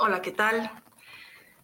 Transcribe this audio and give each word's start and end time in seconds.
Hola, 0.00 0.22
¿qué 0.22 0.30
tal? 0.30 0.70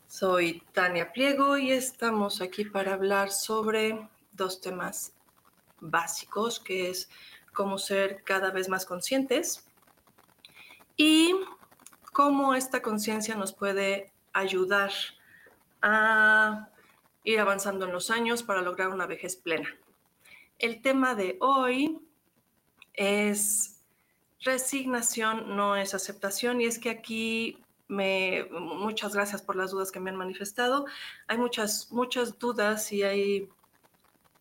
Soy 0.09 0.61
Tania 0.73 1.13
Pliego 1.13 1.57
y 1.57 1.71
estamos 1.71 2.41
aquí 2.41 2.65
para 2.65 2.95
hablar 2.95 3.31
sobre 3.31 4.09
dos 4.33 4.61
temas 4.61 5.13
básicos, 5.79 6.59
que 6.59 6.91
es 6.91 7.09
cómo 7.53 7.79
ser 7.79 8.25
cada 8.25 8.51
vez 8.51 8.69
más 8.69 8.87
conscientes 8.87 9.65
y 10.97 11.33
cómo 12.13 12.57
esta 12.57 12.83
conciencia 12.83 13.37
nos 13.37 13.53
puede 13.53 14.13
ayudar 14.33 14.91
a 15.81 16.71
ir 17.23 17.39
avanzando 17.39 17.85
en 17.85 17.93
los 17.93 18.11
años 18.11 18.43
para 18.43 18.63
lograr 18.63 18.89
una 18.89 19.07
vejez 19.07 19.37
plena. 19.37 19.69
El 20.59 20.83
tema 20.83 21.15
de 21.15 21.37
hoy 21.41 22.01
es 22.95 23.81
resignación, 24.41 25.55
no 25.55 25.77
es 25.77 25.95
aceptación, 25.95 26.61
y 26.61 26.65
es 26.65 26.81
que 26.81 26.91
aquí 26.91 27.64
muchas 27.89 29.15
gracias 29.15 29.43
por 29.43 29.57
las 29.57 29.71
dudas 29.71 29.91
que 29.93 30.01
me 30.01 30.11
han 30.11 30.17
manifestado. 30.17 30.87
Hay 31.27 31.39
muchas, 31.39 31.91
muchas 31.93 32.39
dudas 32.39 32.93
y 32.93 33.03
hay 33.03 33.49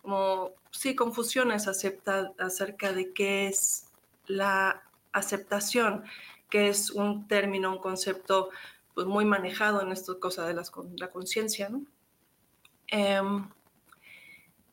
como, 0.01 0.51
sí, 0.71 0.95
confusiones 0.95 1.67
acepta, 1.67 2.33
acerca 2.37 2.93
de 2.93 3.13
qué 3.13 3.47
es 3.47 3.87
la 4.27 4.83
aceptación, 5.11 6.03
que 6.49 6.69
es 6.69 6.91
un 6.91 7.27
término, 7.27 7.71
un 7.71 7.79
concepto 7.79 8.49
pues, 8.93 9.07
muy 9.07 9.25
manejado 9.25 9.81
en 9.81 9.91
esta 9.91 10.13
cosa 10.15 10.45
de 10.47 10.53
la 10.97 11.09
conciencia. 11.09 11.69
Em, 12.87 13.49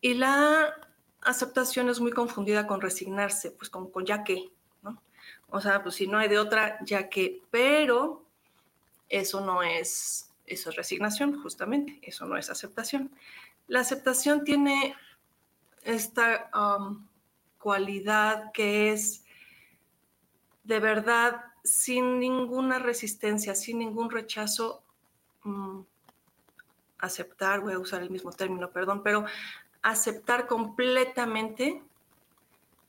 y 0.01 0.15
la 0.15 0.75
aceptación 1.23 1.89
es 1.89 2.01
muy 2.01 2.13
confundida 2.13 2.67
con 2.67 2.81
resignarse, 2.81 3.51
pues 3.51 3.71
como 3.71 3.91
con 3.91 4.05
ya 4.07 4.25
que, 4.25 4.51
¿no? 4.83 5.01
O 5.49 5.61
sea, 5.61 5.83
pues 5.83 5.95
si 5.95 6.07
no 6.07 6.19
hay 6.19 6.29
de 6.29 6.39
otra, 6.39 6.79
ya 6.85 7.09
que, 7.09 7.43
pero 7.51 8.25
eso 9.11 9.41
no 9.41 9.63
es, 9.63 10.31
eso 10.47 10.71
es 10.71 10.77
resignación, 10.77 11.43
justamente, 11.43 11.99
eso 12.03 12.25
no 12.25 12.37
es 12.37 12.49
aceptación. 12.49 13.11
La 13.67 13.81
aceptación 13.81 14.45
tiene 14.45 14.95
esta 15.83 16.51
um, 16.55 17.07
cualidad 17.59 18.53
que 18.53 18.93
es 18.93 19.25
de 20.65 20.81
verdad 20.81 21.45
sin 21.65 22.19
ninguna 22.21 22.79
resistencia, 22.79 23.55
sin 23.55 23.81
ningún 23.81 24.11
rechazo, 24.11 24.83
mm, 25.43 25.81
aceptar, 26.99 27.61
voy 27.61 27.75
a 27.75 27.79
usar 27.79 28.03
el 28.03 28.11
mismo 28.11 28.33
término, 28.33 28.71
perdón, 28.71 29.03
pero 29.03 29.25
aceptar 29.83 30.47
completamente 30.47 31.83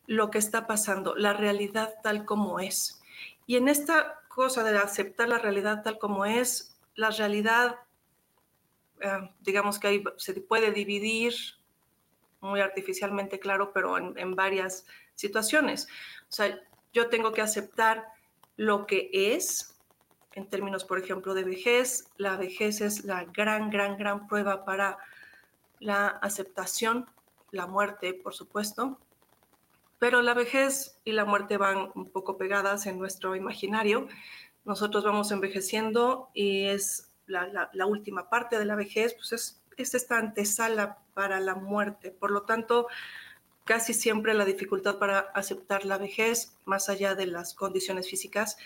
lo 0.07 0.29
que 0.29 0.38
está 0.38 0.67
pasando, 0.67 1.15
la 1.15 1.33
realidad 1.33 1.95
tal 2.03 2.25
como 2.25 2.59
es. 2.59 3.01
Y 3.47 3.55
en 3.55 3.67
esta 3.67 4.20
cosa 4.34 4.64
de 4.64 4.78
aceptar 4.78 5.30
la 5.30 5.38
realidad 5.38 5.84
tal 5.84 6.00
como 6.00 6.25
es, 6.25 6.78
la 6.96 7.09
realidad, 7.09 7.75
eh, 9.00 9.30
digamos 9.42 9.80
que 9.80 10.03
se 10.18 10.34
puede 10.42 10.72
dividir 10.72 11.34
muy 12.40 12.59
artificialmente, 12.59 13.40
claro, 13.40 13.72
pero 13.74 13.97
en, 13.97 14.18
en 14.18 14.36
varias 14.36 14.86
situaciones. 15.16 15.88
O 16.24 16.31
sea, 16.31 16.59
yo 16.94 17.09
tengo 17.09 17.31
que 17.31 17.42
aceptar 17.42 18.08
lo 18.58 18.86
que 18.88 19.09
es, 19.14 19.75
en 20.34 20.48
términos, 20.48 20.84
por 20.86 21.00
ejemplo, 21.00 21.34
de 21.34 21.44
vejez. 21.44 22.09
La 22.18 22.38
vejez 22.38 22.81
es 22.81 23.06
la 23.06 23.25
gran, 23.25 23.69
gran, 23.69 23.98
gran 23.98 24.28
prueba 24.28 24.66
para 24.66 24.98
la 25.80 26.08
aceptación, 26.08 27.09
la 27.52 27.68
muerte, 27.68 28.13
por 28.13 28.34
supuesto. 28.34 29.00
Pero 30.01 30.23
la 30.23 30.34
vejez 30.34 30.97
y 31.06 31.12
la 31.12 31.25
muerte 31.25 31.57
van 31.57 31.91
un 31.94 32.09
poco 32.09 32.35
pegadas 32.35 32.88
en 32.88 32.97
nuestro 32.97 33.35
imaginario. 33.35 34.07
Nosotros 34.66 35.03
vamos 35.03 35.29
envejeciendo 35.29 36.31
y 36.34 36.63
es 36.63 37.12
la, 37.28 37.69
última 37.85 38.28
parte 38.28 38.57
de 38.57 38.66
la 38.66 38.73
vejez, 38.73 39.13
pues 39.13 39.31
es, 39.31 39.62
es 39.78 39.94
esta 39.94 40.17
antesala 40.17 40.97
para 41.13 41.39
la 41.39 41.53
muerte. 41.53 42.09
Por 42.09 42.31
lo 42.31 42.41
tanto, 42.41 42.88
casi 43.63 43.94
siempre 43.94 44.34
la 44.34 44.44
dificultad 44.44 44.97
para 44.97 45.19
aceptar 45.35 45.85
la 45.85 46.00
vejez, 46.00 46.57
más 46.66 46.89
allá 46.89 47.13
de 47.13 47.28
las 47.28 47.53
condiciones 47.53 48.09
físicas, 48.09 48.57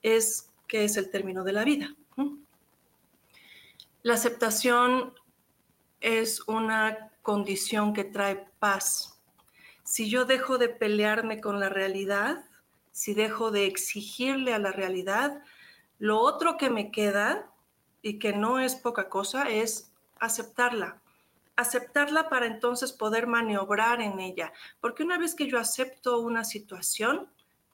es 0.00 0.48
que 0.68 0.84
es 0.84 0.96
el 0.96 1.10
término 1.10 1.44
de 1.44 1.52
la 1.52 1.64
vida. 1.64 1.94
La 4.00 4.14
aceptación 4.14 5.12
es 6.00 6.48
una 6.48 7.10
condición 7.20 7.92
que 7.92 8.04
trae 8.04 8.46
paz 8.58 9.17
si 9.88 10.10
yo 10.10 10.26
dejo 10.26 10.58
de 10.58 10.68
pelearme 10.68 11.40
con 11.40 11.60
la 11.60 11.70
realidad, 11.70 12.44
si 12.92 13.14
dejo 13.14 13.50
de 13.50 13.64
exigirle 13.64 14.52
a 14.52 14.58
la 14.58 14.70
realidad, 14.70 15.42
lo 15.98 16.20
otro 16.20 16.58
que 16.58 16.68
me 16.68 16.90
queda, 16.90 17.50
y 18.02 18.18
que 18.18 18.34
no 18.34 18.60
es 18.60 18.76
poca 18.76 19.08
cosa, 19.08 19.48
es 19.48 19.90
aceptarla. 20.20 21.00
Aceptarla 21.56 22.28
para 22.28 22.44
entonces 22.44 22.92
poder 22.92 23.26
maniobrar 23.26 24.02
en 24.02 24.20
ella. 24.20 24.52
Porque 24.82 25.04
una 25.04 25.16
vez 25.16 25.34
que 25.34 25.48
yo 25.48 25.58
acepto 25.58 26.20
una 26.20 26.44
situación, 26.44 27.26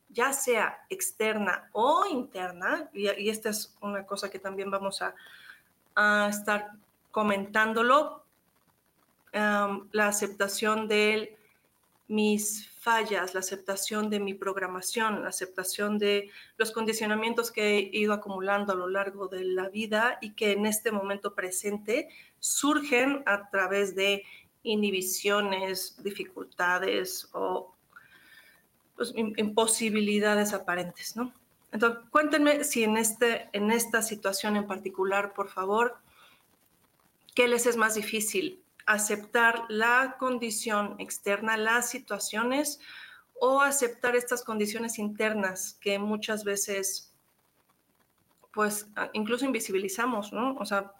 ya 0.09 0.33
sea 0.33 0.87
externa 0.91 1.69
o 1.73 2.07
interna, 2.07 2.91
y, 2.93 3.09
esta 3.29 3.51
es 3.51 3.75
una 3.81 4.07
cosa 4.07 4.31
que 4.31 4.39
también 4.39 4.71
vamos 4.71 5.03
a, 5.03 6.29
estar 6.29 6.71
comentándolo, 7.11 8.23
la 9.33 10.07
aceptación 10.07 10.87
del 10.87 11.37
mis 12.07 12.69
fallas, 12.69 13.33
la 13.33 13.41
aceptación 13.41 14.11
de 14.11 14.21
mi 14.21 14.35
programación, 14.35 15.23
la 15.23 15.29
aceptación 15.29 15.99
de 15.99 16.31
los 16.59 16.71
condicionamientos 16.71 17.51
que 17.51 17.79
he 17.79 17.91
ido 17.93 18.13
acumulando 18.13 18.73
a 18.73 18.77
lo 18.77 18.89
largo 18.89 19.29
de 19.29 19.45
la 19.45 19.69
vida 19.71 20.19
y 20.21 20.33
que 20.33 20.53
en 20.53 20.67
este 20.67 20.93
momento 20.93 21.35
presente 21.35 22.09
surgen 22.41 23.23
a 23.25 23.49
través 23.49 23.95
de 23.95 24.23
inhibiciones, 24.63 26.03
dificultades 26.03 27.29
o 27.33 27.75
pues, 28.97 29.15
imposibilidades 29.17 30.53
aparentes, 30.53 31.17
¿no? 31.17 31.33
Entonces, 31.73 32.05
cuéntenme 32.11 32.63
si 32.65 32.85
en, 32.85 32.97
este, 32.97 33.49
en 33.53 33.73
esta 33.73 34.01
situación 34.03 34.57
en 34.57 34.67
particular, 34.67 35.33
por 35.35 35.49
favor, 35.49 35.97
¿qué 37.35 37.49
les 37.49 37.67
es 37.67 37.77
más 37.77 37.97
difícil? 37.97 38.64
Aceptar 38.87 39.65
la 39.69 40.17
condición 40.19 40.97
externa, 40.99 41.57
las 41.57 41.89
situaciones, 41.89 42.81
o 43.35 43.61
aceptar 43.61 44.17
estas 44.17 44.45
condiciones 44.45 44.99
internas 44.99 45.77
que 45.81 45.99
muchas 45.99 46.45
veces, 46.45 47.13
pues, 48.53 48.87
incluso 49.13 49.45
invisibilizamos, 49.45 50.33
¿no? 50.33 50.55
O 50.55 50.65
sea, 50.65 50.93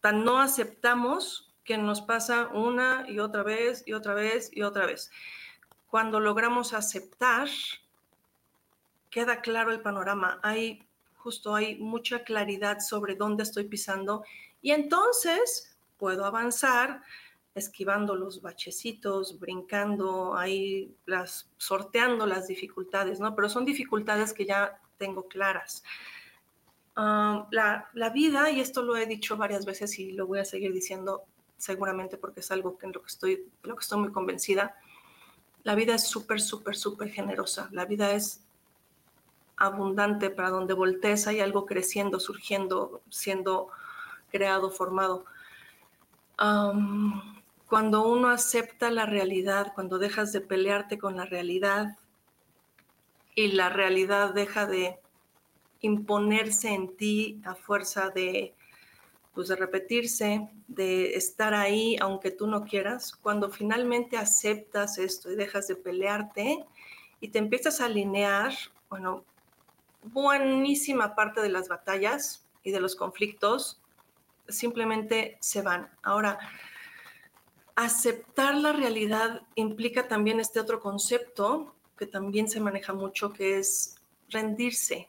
tan 0.00 0.24
no 0.24 0.40
aceptamos 0.40 1.52
que 1.64 1.76
nos 1.78 2.00
pasa 2.00 2.48
una 2.48 3.04
y 3.06 3.18
otra 3.18 3.42
vez 3.42 3.84
y 3.86 3.92
otra 3.92 4.14
vez 4.14 4.50
y 4.52 4.62
otra 4.62 4.86
vez. 4.86 5.10
Cuando 5.86 6.18
logramos 6.18 6.72
aceptar, 6.72 7.48
queda 9.10 9.40
claro 9.40 9.70
el 9.70 9.80
panorama. 9.80 10.40
Hay 10.42 10.86
justo 11.20 11.54
hay 11.54 11.76
mucha 11.76 12.24
claridad 12.24 12.80
sobre 12.80 13.14
dónde 13.14 13.42
estoy 13.42 13.64
pisando 13.64 14.24
y 14.62 14.72
entonces 14.72 15.69
puedo 16.00 16.24
avanzar 16.24 17.02
esquivando 17.54 18.16
los 18.16 18.42
bachecitos, 18.42 19.38
brincando 19.38 20.36
ahí, 20.36 20.96
las, 21.06 21.50
sorteando 21.58 22.26
las 22.26 22.48
dificultades, 22.48 23.20
¿no? 23.20 23.34
Pero 23.36 23.48
son 23.48 23.64
dificultades 23.64 24.32
que 24.32 24.46
ya 24.46 24.80
tengo 24.98 25.28
claras. 25.28 25.84
Ah, 26.96 27.46
la, 27.50 27.88
la, 27.92 28.10
vida, 28.10 28.50
y 28.50 28.60
esto 28.60 28.82
lo 28.82 28.96
he 28.96 29.06
dicho 29.06 29.36
varias 29.36 29.64
veces 29.64 29.98
y 29.98 30.12
lo 30.12 30.26
voy 30.26 30.38
a 30.38 30.44
seguir 30.44 30.72
diciendo 30.72 31.24
seguramente 31.56 32.16
porque 32.16 32.40
es 32.40 32.50
algo 32.50 32.78
en 32.82 32.92
lo 32.92 33.02
que 33.02 33.08
estoy, 33.08 33.48
lo 33.62 33.76
que 33.76 33.82
estoy 33.82 34.00
muy 34.00 34.12
convencida, 34.12 34.76
la 35.62 35.74
vida 35.74 35.94
es 35.94 36.08
súper, 36.08 36.40
súper, 36.40 36.74
súper 36.74 37.10
generosa. 37.10 37.68
La 37.72 37.84
vida 37.84 38.12
es 38.12 38.42
abundante 39.56 40.30
para 40.30 40.48
donde 40.50 40.72
voltees, 40.72 41.26
hay 41.26 41.40
algo 41.40 41.66
creciendo, 41.66 42.18
surgiendo, 42.18 43.02
siendo 43.10 43.68
creado, 44.30 44.70
formado. 44.70 45.26
Cuando 46.40 48.08
uno 48.08 48.28
acepta 48.28 48.90
la 48.90 49.04
realidad, 49.04 49.72
cuando 49.74 49.98
dejas 49.98 50.32
de 50.32 50.40
pelearte 50.40 50.98
con 50.98 51.16
la 51.16 51.26
realidad 51.26 51.98
y 53.34 53.52
la 53.52 53.68
realidad 53.68 54.32
deja 54.32 54.66
de 54.66 54.98
imponerse 55.82 56.70
en 56.70 56.96
ti 56.96 57.40
a 57.44 57.54
fuerza 57.54 58.08
de, 58.08 58.54
pues 59.34 59.48
de 59.48 59.56
repetirse, 59.56 60.48
de 60.66 61.14
estar 61.14 61.52
ahí 61.52 61.96
aunque 62.00 62.30
tú 62.30 62.46
no 62.46 62.64
quieras, 62.64 63.12
cuando 63.12 63.50
finalmente 63.50 64.16
aceptas 64.16 64.98
esto 64.98 65.30
y 65.30 65.36
dejas 65.36 65.68
de 65.68 65.76
pelearte 65.76 66.64
y 67.20 67.28
te 67.28 67.38
empiezas 67.38 67.80
a 67.80 67.86
alinear, 67.86 68.54
bueno, 68.88 69.24
buenísima 70.04 71.14
parte 71.14 71.42
de 71.42 71.50
las 71.50 71.68
batallas 71.68 72.46
y 72.62 72.70
de 72.70 72.80
los 72.80 72.96
conflictos 72.96 73.80
simplemente 74.50 75.38
se 75.40 75.62
van. 75.62 75.88
Ahora, 76.02 76.38
aceptar 77.76 78.54
la 78.54 78.72
realidad 78.72 79.42
implica 79.54 80.08
también 80.08 80.40
este 80.40 80.60
otro 80.60 80.80
concepto 80.80 81.74
que 81.96 82.06
también 82.06 82.48
se 82.48 82.60
maneja 82.60 82.92
mucho, 82.92 83.32
que 83.32 83.58
es 83.58 83.96
rendirse. 84.28 85.08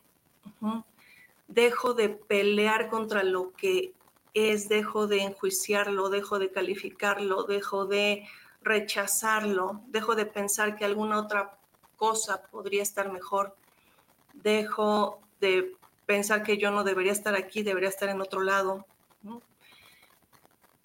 Dejo 1.47 1.93
de 1.93 2.09
pelear 2.09 2.89
contra 2.89 3.23
lo 3.23 3.51
que 3.53 3.93
es, 4.33 4.69
dejo 4.69 5.07
de 5.07 5.23
enjuiciarlo, 5.23 6.09
dejo 6.09 6.39
de 6.39 6.51
calificarlo, 6.51 7.43
dejo 7.43 7.85
de 7.85 8.27
rechazarlo, 8.61 9.81
dejo 9.87 10.15
de 10.15 10.25
pensar 10.25 10.75
que 10.75 10.85
alguna 10.85 11.19
otra 11.19 11.57
cosa 11.95 12.41
podría 12.43 12.83
estar 12.83 13.11
mejor 13.11 13.55
dejo 14.33 15.19
de 15.39 15.75
pensar 16.05 16.43
que 16.43 16.57
yo 16.57 16.71
no 16.71 16.83
debería 16.83 17.11
estar 17.11 17.35
aquí, 17.35 17.63
debería 17.63 17.89
estar 17.89 18.09
en 18.09 18.21
otro 18.21 18.41
lado. 18.41 18.85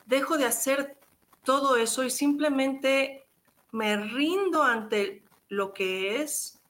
Dejo 0.06 0.38
de 0.38 0.46
hacer 0.46 0.96
todo 1.44 1.76
eso 1.76 2.02
y 2.04 2.10
simplemente 2.10 3.26
me 3.72 3.96
rindo 3.96 4.62
ante 4.62 5.22
lo 5.48 5.72
que 5.72 6.22
es, 6.22 6.60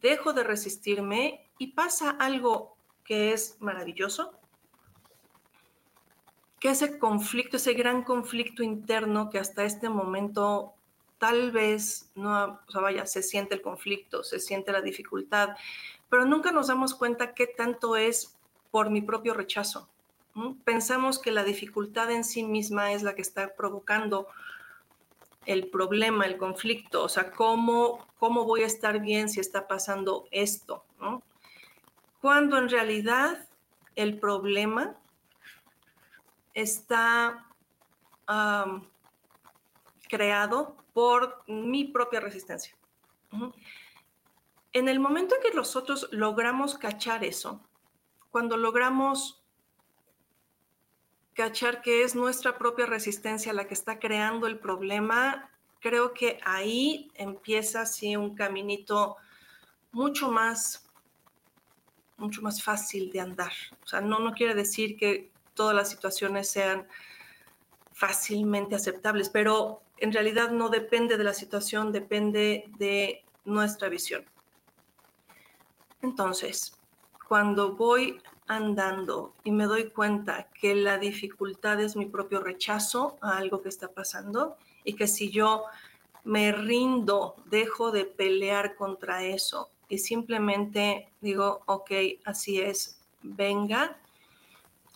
dejo 0.00 0.32
de 0.32 0.44
resistirme 0.44 1.50
y 1.58 1.68
pasa 1.68 2.10
algo 2.10 2.76
que 3.04 3.32
es 3.32 3.56
maravilloso, 3.60 4.32
que 6.60 6.70
ese 6.70 6.98
conflicto, 6.98 7.56
ese 7.56 7.74
gran 7.74 8.04
conflicto 8.04 8.62
interno 8.62 9.30
que 9.30 9.38
hasta 9.38 9.64
este 9.64 9.88
momento 9.88 10.74
tal 11.18 11.50
vez 11.50 12.10
no, 12.14 12.60
o 12.66 12.70
sea, 12.70 13.06
se 13.06 13.22
siente 13.22 13.54
el 13.54 13.62
conflicto, 13.62 14.22
se 14.22 14.38
siente 14.38 14.72
la 14.72 14.80
dificultad, 14.80 15.56
pero 16.08 16.24
nunca 16.24 16.52
nos 16.52 16.68
damos 16.68 16.94
cuenta 16.94 17.34
qué 17.34 17.46
tanto 17.46 17.96
es 17.96 18.36
por 18.70 18.90
mi 18.90 19.02
propio 19.02 19.34
rechazo. 19.34 19.88
Pensamos 20.64 21.18
que 21.18 21.30
la 21.30 21.44
dificultad 21.44 22.10
en 22.10 22.24
sí 22.24 22.42
misma 22.42 22.92
es 22.92 23.02
la 23.02 23.14
que 23.14 23.22
está 23.22 23.54
provocando 23.54 24.28
el 25.44 25.68
problema, 25.68 26.24
el 26.24 26.38
conflicto, 26.38 27.02
o 27.02 27.08
sea, 27.08 27.32
cómo, 27.32 28.06
cómo 28.18 28.44
voy 28.44 28.62
a 28.62 28.66
estar 28.66 29.00
bien 29.00 29.28
si 29.28 29.40
está 29.40 29.66
pasando 29.66 30.26
esto, 30.30 30.84
Cuando 32.20 32.56
en 32.56 32.68
realidad 32.68 33.48
el 33.96 34.18
problema 34.18 34.96
está 36.54 37.46
creado 40.08 40.76
por 40.92 41.42
mi 41.46 41.84
propia 41.84 42.20
resistencia. 42.20 42.76
En 44.72 44.88
el 44.88 45.00
momento 45.00 45.34
en 45.34 45.42
que 45.42 45.54
nosotros 45.54 46.08
logramos 46.12 46.78
cachar 46.78 47.24
eso, 47.24 47.60
cuando 48.30 48.56
logramos 48.56 49.41
cachar 51.34 51.82
que 51.82 52.02
es 52.02 52.14
nuestra 52.14 52.58
propia 52.58 52.86
resistencia 52.86 53.52
la 53.52 53.66
que 53.66 53.74
está 53.74 53.98
creando 53.98 54.46
el 54.46 54.58
problema, 54.58 55.50
creo 55.80 56.12
que 56.12 56.38
ahí 56.44 57.10
empieza 57.14 57.82
así 57.82 58.16
un 58.16 58.34
caminito 58.34 59.16
mucho 59.92 60.30
más 60.30 60.86
mucho 62.18 62.40
más 62.40 62.62
fácil 62.62 63.10
de 63.10 63.20
andar. 63.20 63.52
O 63.82 63.86
sea, 63.86 64.00
no, 64.00 64.20
no 64.20 64.32
quiere 64.32 64.54
decir 64.54 64.96
que 64.96 65.32
todas 65.54 65.74
las 65.74 65.90
situaciones 65.90 66.48
sean 66.48 66.86
fácilmente 67.92 68.76
aceptables, 68.76 69.28
pero 69.28 69.82
en 69.98 70.12
realidad 70.12 70.50
no 70.50 70.68
depende 70.68 71.16
de 71.16 71.24
la 71.24 71.34
situación, 71.34 71.92
depende 71.92 72.70
de 72.78 73.24
nuestra 73.44 73.88
visión. 73.88 74.24
Entonces, 76.00 76.78
cuando 77.28 77.74
voy 77.74 78.20
andando 78.46 79.34
y 79.44 79.50
me 79.50 79.64
doy 79.64 79.90
cuenta 79.90 80.48
que 80.60 80.74
la 80.74 80.98
dificultad 80.98 81.80
es 81.80 81.96
mi 81.96 82.06
propio 82.06 82.40
rechazo 82.40 83.16
a 83.20 83.36
algo 83.36 83.62
que 83.62 83.68
está 83.68 83.88
pasando 83.88 84.56
y 84.84 84.94
que 84.94 85.06
si 85.06 85.30
yo 85.30 85.64
me 86.24 86.52
rindo, 86.52 87.36
dejo 87.46 87.90
de 87.90 88.04
pelear 88.04 88.76
contra 88.76 89.24
eso 89.24 89.70
y 89.88 89.98
simplemente 89.98 91.08
digo, 91.20 91.62
ok, 91.66 91.90
así 92.24 92.60
es, 92.60 93.00
venga. 93.22 93.98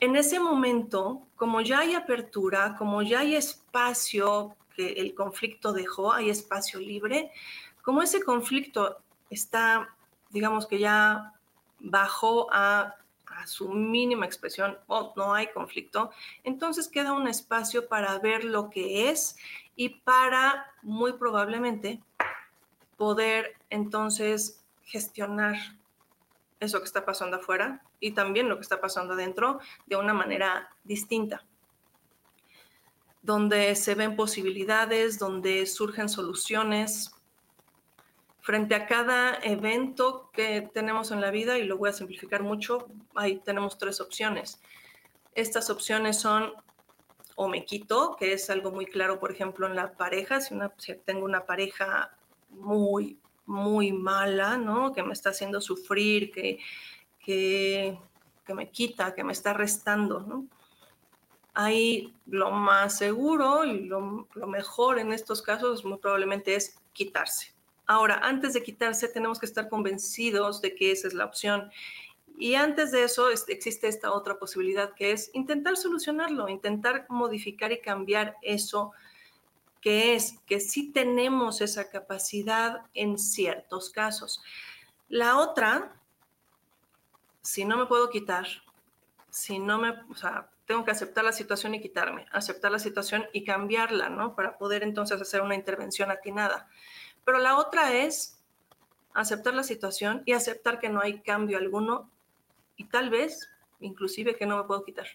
En 0.00 0.16
ese 0.16 0.38
momento, 0.38 1.22
como 1.36 1.60
ya 1.60 1.80
hay 1.80 1.94
apertura, 1.94 2.76
como 2.78 3.02
ya 3.02 3.20
hay 3.20 3.34
espacio 3.34 4.56
que 4.74 4.92
el 4.92 5.14
conflicto 5.14 5.72
dejó, 5.72 6.12
hay 6.12 6.30
espacio 6.30 6.80
libre, 6.80 7.32
como 7.82 8.02
ese 8.02 8.22
conflicto 8.22 8.98
está 9.30 9.96
digamos 10.30 10.66
que 10.66 10.78
ya 10.78 11.32
bajó 11.80 12.48
a, 12.52 12.94
su 13.46 13.68
mínima 13.68 14.24
expresión 14.24 14.78
o 14.86 15.12
no 15.16 15.34
hay 15.34 15.48
conflicto, 15.48 16.10
entonces 16.44 16.88
queda 16.88 17.12
un 17.12 17.28
espacio 17.28 17.88
para 17.88 18.18
ver 18.18 18.44
lo 18.44 18.70
que 18.70 19.10
es 19.10 19.36
y 19.74 19.90
para 19.90 20.72
muy 20.82 21.12
probablemente 21.14 22.00
poder 22.96 23.56
entonces 23.68 24.64
gestionar 24.84 25.56
eso 26.60 26.78
que 26.78 26.86
está 26.86 27.04
pasando 27.04 27.36
afuera 27.36 27.82
y 28.00 28.12
también 28.12 28.48
lo 28.48 28.56
que 28.56 28.62
está 28.62 28.80
pasando 28.80 29.14
adentro 29.14 29.60
de 29.86 29.96
una 29.96 30.14
manera 30.14 30.70
distinta, 30.84 31.44
donde 33.22 33.74
se 33.74 33.94
ven 33.94 34.16
posibilidades, 34.16 35.18
donde 35.18 35.66
surgen 35.66 36.08
soluciones, 36.08 37.15
frente 38.46 38.76
a 38.76 38.86
cada 38.86 39.40
evento 39.42 40.30
que 40.32 40.70
tenemos 40.72 41.10
en 41.10 41.20
la 41.20 41.32
vida, 41.32 41.58
y 41.58 41.64
lo 41.64 41.78
voy 41.78 41.90
a 41.90 41.92
simplificar 41.92 42.44
mucho, 42.44 42.86
ahí 43.16 43.38
tenemos 43.44 43.76
tres 43.76 44.00
opciones. 44.00 44.60
Estas 45.34 45.68
opciones 45.68 46.20
son 46.20 46.52
o 47.34 47.48
me 47.48 47.64
quito, 47.64 48.14
que 48.16 48.34
es 48.34 48.48
algo 48.48 48.70
muy 48.70 48.86
claro, 48.86 49.18
por 49.18 49.32
ejemplo, 49.32 49.66
en 49.66 49.74
la 49.74 49.94
pareja, 49.94 50.40
si, 50.40 50.54
tengo 51.04 51.24
una 51.24 51.44
pareja 51.44 52.16
muy, 52.50 53.18
muy 53.46 53.90
mala, 53.90 54.56
¿no? 54.56 54.92
Que 54.92 55.02
me 55.02 55.12
está 55.12 55.30
haciendo 55.30 55.60
sufrir, 55.60 56.30
que, 56.30 56.60
que, 57.18 57.98
me 58.54 58.70
quita, 58.70 59.12
que 59.12 59.24
me 59.24 59.32
está 59.32 59.54
restando, 59.54 60.20
¿no? 60.20 60.46
Ahí 61.52 62.14
lo 62.26 62.52
más 62.52 62.96
seguro 62.96 63.64
y 63.64 63.86
lo, 63.86 64.28
lo 64.32 64.46
mejor 64.46 65.00
en 65.00 65.12
estos 65.12 65.42
casos 65.42 65.84
muy 65.84 65.98
probablemente 65.98 66.54
es 66.54 66.78
quitarse. 66.92 67.55
Ahora, 67.86 68.20
antes 68.22 68.52
de 68.52 68.62
quitarse, 68.62 69.08
tenemos 69.08 69.38
que 69.38 69.46
estar 69.46 69.68
convencidos 69.68 70.60
de 70.60 70.74
que 70.74 70.90
esa 70.90 71.08
es 71.08 71.14
la 71.14 71.24
opción. 71.24 71.70
Y 72.38 72.54
antes 72.54 72.92
de 72.92 73.04
eso 73.04 73.30
existe 73.30 73.88
esta 73.88 74.12
otra 74.12 74.38
posibilidad 74.38 74.94
que 74.94 75.12
es 75.12 75.30
intentar 75.32 75.76
solucionarlo, 75.76 76.48
intentar 76.48 77.06
modificar 77.08 77.72
y 77.72 77.80
cambiar 77.80 78.36
eso 78.42 78.92
que 79.80 80.16
es 80.16 80.40
que 80.46 80.58
sí 80.58 80.90
tenemos 80.90 81.60
esa 81.60 81.88
capacidad 81.90 82.82
en 82.92 83.18
ciertos 83.18 83.88
casos. 83.90 84.42
La 85.08 85.38
otra, 85.38 85.94
si 87.42 87.64
no 87.64 87.76
me 87.76 87.86
puedo 87.86 88.10
quitar, 88.10 88.48
si 89.30 89.60
no 89.60 89.78
me, 89.78 89.90
o 90.10 90.14
sea, 90.16 90.50
tengo 90.66 90.84
que 90.84 90.90
aceptar 90.90 91.24
la 91.24 91.32
situación 91.32 91.74
y 91.74 91.80
quitarme, 91.80 92.26
aceptar 92.32 92.72
la 92.72 92.80
situación 92.80 93.26
y 93.32 93.44
cambiarla, 93.44 94.08
¿no? 94.08 94.34
Para 94.34 94.58
poder 94.58 94.82
entonces 94.82 95.20
hacer 95.20 95.40
una 95.40 95.54
intervención 95.54 96.10
atinada. 96.10 96.68
Pero 97.26 97.40
la 97.40 97.58
otra 97.58 97.92
es 97.92 98.40
aceptar 99.12 99.52
la 99.52 99.64
situación 99.64 100.22
y 100.24 100.32
aceptar 100.32 100.78
que 100.78 100.88
no 100.88 101.00
hay 101.00 101.20
cambio 101.20 101.58
alguno 101.58 102.08
y 102.76 102.84
tal 102.84 103.10
vez 103.10 103.50
inclusive 103.80 104.36
que 104.36 104.46
no 104.46 104.56
me 104.56 104.64
puedo 104.64 104.84
quitar. 104.84 105.08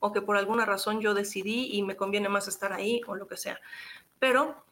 O 0.00 0.12
que 0.12 0.22
por 0.22 0.36
alguna 0.36 0.64
razón 0.64 1.00
yo 1.00 1.12
decidí 1.14 1.76
y 1.76 1.82
me 1.82 1.96
conviene 1.96 2.28
más 2.28 2.48
estar 2.48 2.72
ahí 2.72 3.00
o 3.06 3.14
lo 3.14 3.26
que 3.26 3.36
sea. 3.36 3.60
Pero 4.18 4.64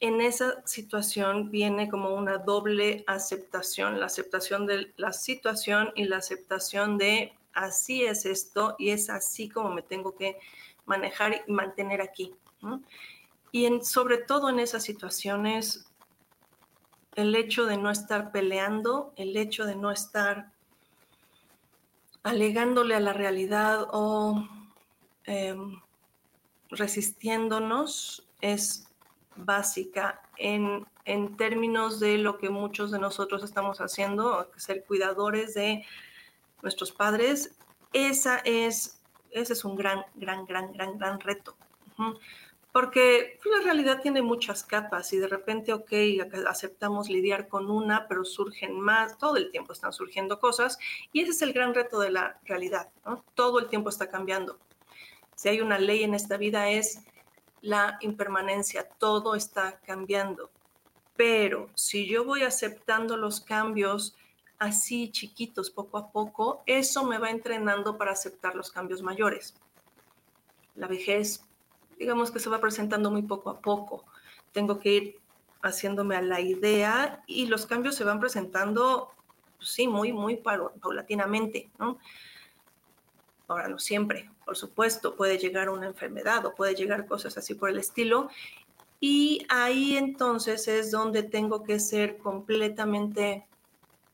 en 0.00 0.20
esa 0.20 0.66
situación 0.66 1.50
viene 1.50 1.88
como 1.88 2.14
una 2.14 2.38
doble 2.38 3.04
aceptación, 3.06 4.00
la 4.00 4.06
aceptación 4.06 4.66
de 4.66 4.92
la 4.96 5.12
situación 5.12 5.92
y 5.94 6.04
la 6.04 6.18
aceptación 6.18 6.98
de 6.98 7.32
así 7.52 8.04
es 8.04 8.26
esto 8.26 8.74
y 8.78 8.90
es 8.90 9.10
así 9.10 9.48
como 9.48 9.70
me 9.70 9.82
tengo 9.82 10.16
que 10.16 10.38
manejar 10.86 11.44
y 11.46 11.52
mantener 11.52 12.00
aquí. 12.00 12.34
Y 13.52 13.68
sobre 13.82 14.18
todo 14.18 14.48
en 14.50 14.58
esas 14.58 14.82
situaciones, 14.82 15.86
el 17.14 17.34
hecho 17.34 17.66
de 17.66 17.76
no 17.76 17.90
estar 17.90 18.30
peleando, 18.30 19.12
el 19.16 19.36
hecho 19.36 19.64
de 19.64 19.74
no 19.74 19.90
estar 19.90 20.52
alegándole 22.22 22.94
a 22.94 23.00
la 23.00 23.12
realidad 23.12 23.88
o 23.90 24.46
em, 25.24 25.80
resistiéndonos 26.70 28.26
es 28.40 28.86
básica 29.34 30.20
en, 30.36 30.86
en, 31.04 31.36
términos 31.36 32.00
de 32.00 32.18
lo 32.18 32.38
que 32.38 32.50
muchos 32.50 32.90
de 32.90 32.98
nosotros 32.98 33.42
estamos 33.42 33.80
haciendo, 33.80 34.50
ser 34.56 34.84
cuidadores 34.84 35.54
de 35.54 35.84
nuestros 36.62 36.92
padres. 36.92 37.56
Esa 37.92 38.38
es, 38.38 39.00
ese 39.30 39.52
es 39.54 39.64
un 39.64 39.76
gran, 39.76 40.04
gran, 40.14 40.44
gran, 40.44 40.72
gran, 40.72 40.98
gran 40.98 41.20
reto. 41.20 41.56
Porque 42.72 43.40
la 43.44 43.62
realidad 43.62 44.00
tiene 44.02 44.20
muchas 44.20 44.62
capas 44.62 45.12
y 45.12 45.18
de 45.18 45.26
repente, 45.26 45.72
ok, 45.72 45.90
aceptamos 46.46 47.08
lidiar 47.08 47.48
con 47.48 47.70
una, 47.70 48.06
pero 48.08 48.24
surgen 48.24 48.78
más, 48.78 49.16
todo 49.16 49.36
el 49.36 49.50
tiempo 49.50 49.72
están 49.72 49.92
surgiendo 49.92 50.38
cosas 50.38 50.78
y 51.12 51.22
ese 51.22 51.30
es 51.30 51.42
el 51.42 51.52
gran 51.52 51.74
reto 51.74 51.98
de 51.98 52.10
la 52.10 52.38
realidad, 52.44 52.90
Todo 53.34 53.58
el 53.58 53.68
tiempo 53.68 53.88
está 53.88 54.10
cambiando. 54.10 54.58
Si 55.34 55.48
hay 55.48 55.60
una 55.60 55.78
ley 55.78 56.04
en 56.04 56.14
esta 56.14 56.36
vida 56.36 56.68
es 56.68 57.04
la 57.62 57.98
impermanencia, 58.00 58.88
todo 58.88 59.34
está 59.34 59.80
cambiando. 59.80 60.50
Pero 61.16 61.70
si 61.74 62.06
yo 62.06 62.24
voy 62.24 62.42
aceptando 62.42 63.16
los 63.16 63.40
cambios 63.40 64.16
así 64.58 65.10
chiquitos, 65.10 65.70
poco 65.70 65.98
a 65.98 66.10
poco, 66.12 66.62
eso 66.66 67.04
me 67.04 67.18
va 67.18 67.30
entrenando 67.30 67.96
para 67.96 68.12
aceptar 68.12 68.54
los 68.54 68.70
cambios 68.70 69.02
mayores. 69.02 69.54
La 70.74 70.86
vejez 70.86 71.47
digamos 71.98 72.30
que 72.30 72.40
se 72.40 72.48
va 72.48 72.60
presentando 72.60 73.10
muy 73.10 73.22
poco 73.22 73.50
a 73.50 73.60
poco. 73.60 74.04
Tengo 74.52 74.78
que 74.78 74.90
ir 74.90 75.20
haciéndome 75.62 76.16
a 76.16 76.22
la 76.22 76.40
idea 76.40 77.22
y 77.26 77.46
los 77.46 77.66
cambios 77.66 77.96
se 77.96 78.04
van 78.04 78.20
presentando, 78.20 79.10
pues 79.56 79.70
sí, 79.70 79.88
muy, 79.88 80.12
muy 80.12 80.36
paulatinamente, 80.36 81.70
¿no? 81.78 81.98
Ahora, 83.48 83.68
no 83.68 83.78
siempre, 83.78 84.30
por 84.44 84.56
supuesto, 84.56 85.16
puede 85.16 85.38
llegar 85.38 85.70
una 85.70 85.86
enfermedad 85.86 86.44
o 86.44 86.54
puede 86.54 86.74
llegar 86.74 87.06
cosas 87.06 87.36
así 87.38 87.54
por 87.54 87.70
el 87.70 87.78
estilo. 87.78 88.28
Y 89.00 89.46
ahí 89.48 89.96
entonces 89.96 90.68
es 90.68 90.90
donde 90.90 91.22
tengo 91.22 91.62
que 91.62 91.80
ser 91.80 92.18
completamente 92.18 93.46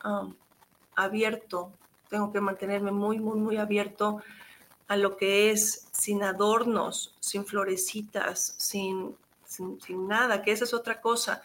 um, 0.05 0.35
abierto, 0.95 1.73
tengo 2.09 2.33
que 2.33 2.41
mantenerme 2.41 2.93
muy, 2.93 3.19
muy, 3.19 3.41
muy 3.41 3.57
abierto 3.57 4.23
a 4.89 4.97
lo 4.97 5.17
que 5.17 5.51
es 5.51 5.89
sin 5.93 6.23
adornos, 6.23 7.15
sin 7.21 7.45
florecitas, 7.45 8.55
sin, 8.59 9.17
sin, 9.47 10.09
nada, 10.09 10.43
que 10.43 10.53
esa 10.53 10.65
es 10.65 10.75
otra 10.75 11.01
cosa. 11.01 11.43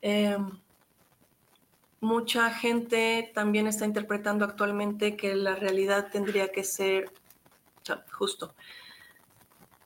Em, 0.00 0.50
mucha 2.00 2.50
gente 2.50 3.30
también 3.34 3.66
está 3.66 3.84
interpretando 3.84 4.44
actualmente 4.44 5.16
que 5.16 5.34
la 5.34 5.54
realidad 5.54 6.10
tendría 6.10 6.52
que 6.52 6.64
ser, 6.64 7.10
justo, 8.12 8.54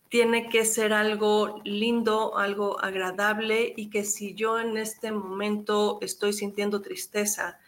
tiene 0.08 0.48
que 0.48 0.64
ser 0.64 0.92
algo 0.92 1.60
lindo, 1.64 2.38
algo 2.38 2.80
agradable 2.80 3.74
y 3.76 3.90
que 3.90 4.04
si 4.04 4.34
yo 4.34 4.58
en 4.58 4.76
este 4.76 5.12
momento 5.12 5.98
estoy 6.00 6.32
sintiendo 6.32 6.80
tristeza, 6.80 7.58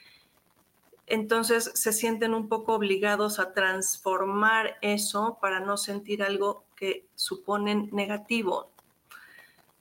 entonces 1.10 1.72
se 1.74 1.92
sienten 1.92 2.34
un 2.34 2.48
poco 2.48 2.74
obligados 2.74 3.40
a 3.40 3.52
transformar 3.52 4.78
eso 4.80 5.38
para 5.40 5.58
no 5.58 5.76
sentir 5.76 6.22
algo 6.22 6.64
que 6.76 7.04
suponen 7.16 7.88
negativo. 7.92 8.70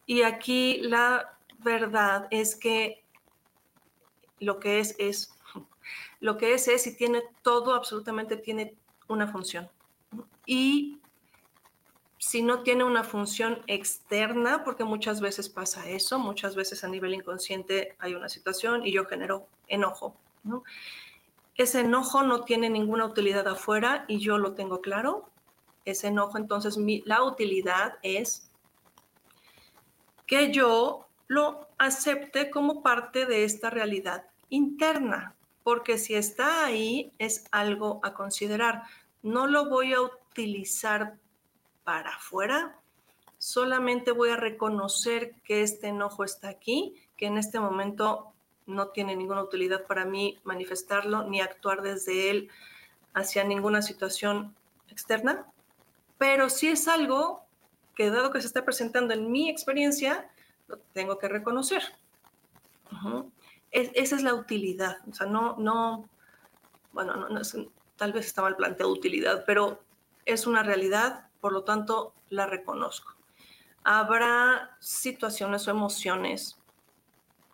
Y 0.07 0.23
aquí 0.23 0.79
la 0.81 1.37
verdad 1.59 2.27
es 2.31 2.55
que 2.55 3.03
lo 4.39 4.59
que 4.59 4.79
es 4.79 4.95
es, 4.97 5.31
lo 6.19 6.37
que 6.37 6.55
es 6.55 6.67
es 6.67 6.87
y 6.87 6.97
tiene 6.97 7.21
todo, 7.43 7.75
absolutamente 7.75 8.35
tiene 8.35 8.75
una 9.07 9.27
función. 9.27 9.69
Y 10.47 10.99
si 12.17 12.41
no 12.41 12.63
tiene 12.63 12.85
una 12.85 13.03
función 13.03 13.61
externa, 13.67 14.63
porque 14.63 14.83
muchas 14.83 15.21
veces 15.21 15.47
pasa 15.47 15.87
eso, 15.87 16.17
muchas 16.17 16.55
veces 16.55 16.83
a 16.83 16.87
nivel 16.87 17.13
inconsciente 17.13 17.95
hay 17.99 18.15
una 18.15 18.29
situación 18.29 18.83
y 18.83 18.91
yo 18.91 19.05
genero 19.05 19.47
enojo, 19.67 20.15
¿no? 20.43 20.63
Ese 21.59 21.81
enojo 21.81 22.23
no 22.23 22.45
tiene 22.45 22.69
ninguna 22.69 23.03
utilidad 23.05 23.45
afuera 23.45 24.05
y 24.07 24.19
yo 24.19 24.37
lo 24.37 24.53
tengo 24.53 24.79
claro. 24.79 25.29
Ese 25.83 26.07
enojo, 26.07 26.37
entonces 26.37 26.77
la 27.03 27.21
utilidad 27.21 27.95
es 28.01 28.49
que 30.25 30.53
yo 30.53 31.09
lo 31.27 31.67
acepte 31.77 32.49
como 32.49 32.81
parte 32.81 33.25
de 33.25 33.43
esta 33.43 33.69
realidad 33.69 34.23
interna, 34.47 35.35
porque 35.61 35.97
si 35.97 36.15
está 36.15 36.63
ahí 36.63 37.11
es 37.19 37.43
algo 37.51 37.99
a 38.03 38.13
considerar. 38.13 38.83
No 39.21 39.45
lo 39.45 39.69
voy 39.69 39.91
a 39.91 39.99
utilizar 39.99 41.17
para 41.83 42.15
afuera, 42.15 42.79
solamente 43.37 44.13
voy 44.13 44.29
a 44.29 44.37
reconocer 44.37 45.35
que 45.43 45.61
este 45.61 45.89
enojo 45.89 46.23
está 46.23 46.47
aquí, 46.47 46.95
que 47.17 47.25
en 47.25 47.37
este 47.37 47.59
momento 47.59 48.31
no 48.69 48.89
tiene 48.89 49.15
ninguna 49.15 49.43
utilidad 49.43 49.85
para 49.85 50.05
mí 50.05 50.39
manifestarlo 50.43 51.23
ni 51.23 51.41
actuar 51.41 51.81
desde 51.81 52.29
él 52.29 52.49
hacia 53.13 53.43
ninguna 53.43 53.81
situación 53.81 54.55
externa, 54.89 55.45
pero 56.17 56.49
si 56.49 56.67
es 56.67 56.87
algo 56.87 57.43
que 57.95 58.11
dado 58.11 58.31
que 58.31 58.41
se 58.41 58.47
está 58.47 58.63
presentando 58.63 59.13
en 59.13 59.31
mi 59.31 59.49
experiencia, 59.49 60.29
lo 60.67 60.77
tengo 60.93 61.17
que 61.17 61.27
reconocer. 61.27 61.83
esa 63.71 64.15
es 64.15 64.23
la 64.23 64.33
utilidad, 64.33 64.97
o 65.09 65.13
sea, 65.13 65.27
no, 65.27 65.55
no, 65.57 66.09
bueno, 66.91 67.15
no, 67.15 67.41
tal 67.95 68.13
vez 68.13 68.27
está 68.27 68.41
mal 68.41 68.55
planteado 68.55 68.91
utilidad, 68.91 69.43
pero 69.45 69.83
es 70.25 70.47
una 70.47 70.63
realidad, 70.63 71.27
por 71.41 71.51
lo 71.51 71.63
tanto, 71.63 72.13
la 72.29 72.45
reconozco. 72.45 73.15
Habrá 73.83 74.77
situaciones 74.79 75.67
o 75.67 75.71
emociones 75.71 76.57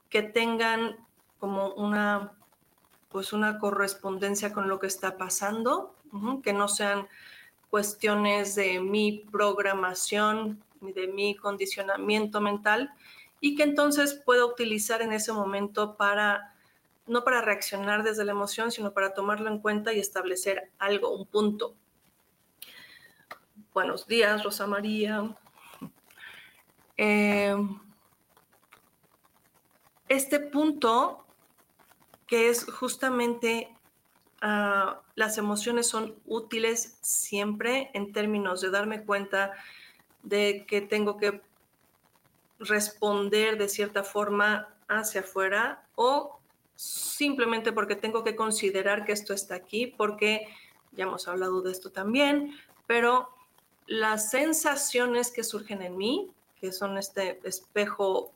que 0.10 0.22
tengan 0.22 1.05
como 1.46 1.76
una, 1.76 2.32
pues 3.10 3.32
una 3.32 3.60
correspondencia 3.60 4.52
con 4.52 4.68
lo 4.68 4.80
que 4.80 4.88
está 4.88 5.16
pasando, 5.16 5.94
que 6.42 6.54
no 6.54 6.68
sean 6.68 7.08
cuestiones 7.70 8.56
de 8.56 8.80
mi 8.80 9.28
programación 9.32 10.64
ni 10.82 10.92
de 10.92 11.06
mi 11.06 11.36
condicionamiento 11.36 12.42
mental 12.42 12.92
y 13.40 13.54
que 13.54 13.62
entonces 13.62 14.16
pueda 14.16 14.44
utilizar 14.44 15.04
en 15.04 15.14
ese 15.14 15.34
momento 15.34 15.98
para, 15.98 16.56
no 17.06 17.24
para 17.24 17.42
reaccionar 17.42 18.02
desde 18.02 18.26
la 18.26 18.32
emoción, 18.32 18.72
sino 18.72 18.92
para 18.92 19.14
tomarlo 19.14 19.48
en 19.48 19.60
cuenta 19.60 19.94
y 19.94 20.00
establecer 20.00 20.72
algo, 20.80 21.16
un 21.16 21.28
punto. 21.28 21.76
Buenos 23.72 24.08
días, 24.08 24.44
Rosa 24.44 24.66
María. 24.66 25.38
Eh, 26.98 27.56
este 30.08 30.40
punto 30.40 31.25
que 32.28 32.50
es 32.50 32.66
justamente 32.66 33.70
ah, 34.42 35.02
las 35.16 35.38
emociones 35.38 35.88
son 35.88 36.16
útiles 36.26 36.98
siempre 37.02 37.92
en 37.94 38.14
términos 38.14 38.62
de 38.62 38.70
darme 38.70 39.04
cuenta 39.04 39.52
de 40.24 40.66
que 40.68 40.82
tengo 40.82 41.18
que 41.18 41.42
responder 42.60 43.58
de 43.58 43.70
cierta 43.70 44.04
forma 44.04 44.68
hacia 44.88 45.22
afuera 45.22 45.84
o 45.96 46.40
simplemente 46.76 47.72
porque 47.72 47.96
tengo 47.96 48.24
que 48.24 48.36
considerar 48.36 49.06
que 49.06 49.14
esto 49.14 49.34
está 49.34 49.56
aquí, 49.56 49.88
porque 49.88 50.48
ya 50.92 51.04
hemos 51.04 51.28
hablado 51.28 51.62
de 51.62 51.72
esto 51.72 51.92
también, 51.92 52.56
pero 52.88 53.30
las 53.88 54.30
sensaciones 54.30 55.32
que 55.32 55.44
surgen 55.44 55.82
en 55.82 55.98
mí, 55.98 56.32
que 56.60 56.72
son 56.72 56.98
este 56.98 57.40
espejo 57.44 58.32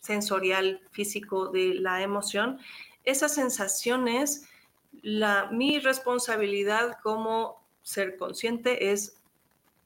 sensorial 0.00 0.80
físico 0.90 1.48
de 1.48 1.74
la 1.74 2.02
emoción, 2.02 2.60
esas 3.04 3.34
sensaciones, 3.34 4.48
la, 5.02 5.48
mi 5.50 5.78
responsabilidad 5.78 6.98
como 7.02 7.62
ser 7.82 8.16
consciente 8.16 8.92
es 8.92 9.16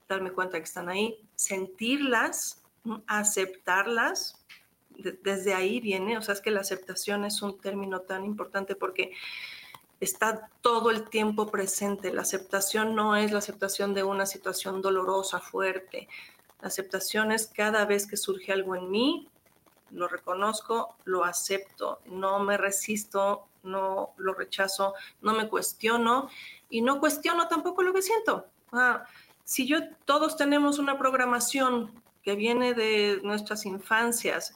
darme 0.09 0.31
cuenta 0.31 0.59
que 0.59 0.65
están 0.65 0.89
ahí, 0.89 1.19
sentirlas, 1.35 2.63
aceptarlas. 3.07 4.35
desde 5.23 5.55
ahí 5.55 5.81
viene, 5.81 6.19
o 6.19 6.23
sea, 6.23 6.35
es 6.35 6.41
que 6.41 6.51
la 6.51 6.61
aceptación 6.61 7.25
es 7.25 7.43
un 7.43 7.61
término 7.61 8.01
tan 8.01 8.25
importante 8.25 8.75
porque 8.75 9.13
está 10.01 10.49
todo 10.61 10.91
el 10.91 11.09
tiempo 11.09 11.49
presente. 11.49 12.13
La 12.13 12.23
aceptación 12.23 12.95
no 12.95 13.17
es 13.17 13.33
la 13.33 13.39
aceptación 13.39 13.95
de 13.95 14.05
una 14.05 14.27
situación 14.27 14.81
dolorosa, 14.81 15.41
fuerte. 15.41 16.09
La 16.61 16.69
aceptación 16.69 17.33
es 17.33 17.47
cada 17.47 17.85
vez 17.85 18.07
que 18.07 18.17
surge 18.17 18.53
algo 18.53 18.75
en 18.75 18.91
mí, 18.91 19.29
lo 19.91 20.09
reconozco, 20.09 20.97
lo 21.05 21.25
acepto, 21.25 22.01
no 22.07 22.39
me 22.41 22.57
resisto, 22.57 23.49
no 23.63 24.15
lo 24.17 24.35
rechazo, 24.35 24.95
no 25.23 25.35
me 25.35 25.49
cuestiono 25.49 26.29
y 26.71 26.83
no 26.83 27.01
cuestiono 27.01 27.49
tampoco 27.49 27.83
lo 27.83 27.93
que 27.93 28.03
siento. 28.03 28.47
Si 29.45 29.67
yo 29.67 29.79
todos 30.05 30.37
tenemos 30.37 30.79
una 30.79 30.99
programación 30.99 32.03
que 32.23 32.35
viene 32.35 32.75
de 32.75 33.21
nuestras 33.23 33.65
infancias, 33.65 34.55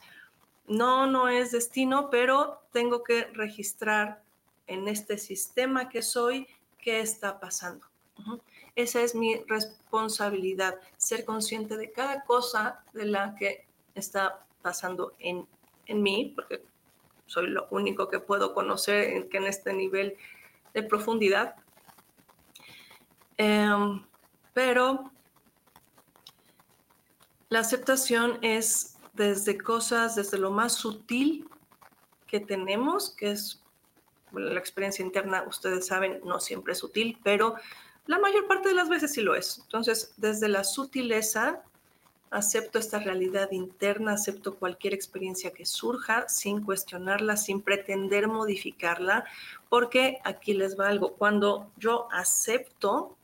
no, 0.67 1.07
no 1.07 1.27
es 1.27 1.51
destino, 1.51 2.09
pero 2.09 2.61
tengo 2.71 3.03
que 3.03 3.25
registrar 3.33 4.21
en 4.67 4.87
este 4.87 5.17
sistema 5.17 5.89
que 5.89 6.01
soy 6.01 6.47
qué 6.77 6.99
está 6.99 7.39
pasando. 7.39 7.85
Esa 8.75 9.01
es 9.01 9.15
mi 9.15 9.37
responsabilidad, 9.47 10.79
ser 10.97 11.25
consciente 11.25 11.77
de 11.77 11.91
cada 11.91 12.23
cosa 12.23 12.83
de 12.93 13.05
la 13.05 13.35
que 13.35 13.65
está 13.95 14.45
pasando 14.63 15.13
en, 15.19 15.47
en 15.85 16.01
mí, 16.01 16.33
porque 16.33 16.63
soy 17.27 17.47
lo 17.47 17.67
único 17.69 18.09
que 18.09 18.19
puedo 18.19 18.53
conocer 18.53 19.27
en, 19.31 19.43
este 19.43 19.73
nivel 19.73 20.17
de 20.73 20.83
profundidad. 20.83 21.55
Em, 23.37 24.03
pero 24.53 25.11
la 27.49 27.59
aceptación 27.59 28.39
es 28.41 28.97
desde 29.13 29.57
cosas, 29.57 30.15
desde 30.15 30.37
lo 30.37 30.51
más 30.51 30.73
sutil 30.73 31.47
que 32.27 32.39
tenemos, 32.39 33.15
que 33.15 33.31
es 33.31 33.63
la 34.31 34.59
experiencia 34.59 35.05
interna, 35.05 35.43
ustedes 35.47 35.85
saben, 35.85 36.19
no 36.23 36.39
siempre 36.39 36.73
es 36.73 36.79
sutil, 36.79 37.19
pero 37.23 37.55
la 38.07 38.19
mayor 38.19 38.47
parte 38.47 38.69
de 38.69 38.75
las 38.75 38.89
veces 38.89 39.13
sí 39.13 39.21
lo 39.21 39.35
es. 39.35 39.59
Entonces, 39.59 40.13
desde 40.17 40.47
la 40.47 40.63
sutileza 40.63 41.63
acepto 42.33 42.79
esta 42.79 42.99
realidad 42.99 43.51
interna, 43.51 44.13
acepto 44.13 44.55
cualquier 44.55 44.93
experiencia 44.93 45.51
que 45.51 45.65
surja 45.65 46.27
sin 46.27 46.63
cuestionarla, 46.63 47.37
sin 47.37 47.61
pretender 47.61 48.27
modificarla, 48.27 49.25
porque 49.69 50.19
aquí 50.23 50.53
les 50.53 50.77
va 50.79 50.87
algo, 50.87 51.13
cuando 51.13 51.71
yo 51.77 52.07
acepto, 52.11 53.15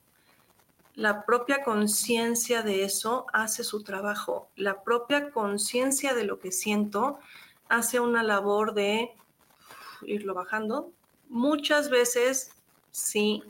la 0.95 1.25
propia 1.25 1.63
conciencia 1.63 2.61
de 2.61 2.83
eso 2.83 3.25
hace 3.33 3.63
su 3.63 3.83
trabajo, 3.83 4.49
la 4.55 4.83
propia 4.83 5.31
conciencia 5.31 6.13
de 6.13 6.25
lo 6.25 6.39
que 6.39 6.51
siento 6.51 7.19
hace 7.69 7.99
una 7.99 8.21
labor 8.21 8.73
de 8.73 9.11
irlo 10.01 10.33
bajando. 10.33 10.91
Muchas 11.29 11.89
veces 11.89 12.51
sí 12.91 13.43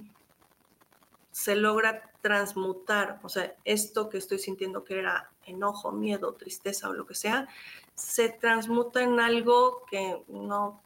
se 1.32 1.56
logra 1.56 2.04
transmutar, 2.22 3.20
o 3.24 3.30
sea, 3.30 3.56
esto 3.64 4.10
que 4.10 4.18
estoy 4.18 4.40
sintiendo 4.40 4.84
que 4.84 5.00
era 5.00 5.32
enojo, 5.50 5.92
miedo, 5.92 6.34
tristeza 6.34 6.90
o 6.90 6.94
lo 6.94 7.06
que 7.06 7.16
sea, 7.16 7.48
se 7.96 8.30
transmuta 8.30 9.04
en 9.04 9.20
algo 9.20 9.84
que 9.90 10.22
no 10.28 10.82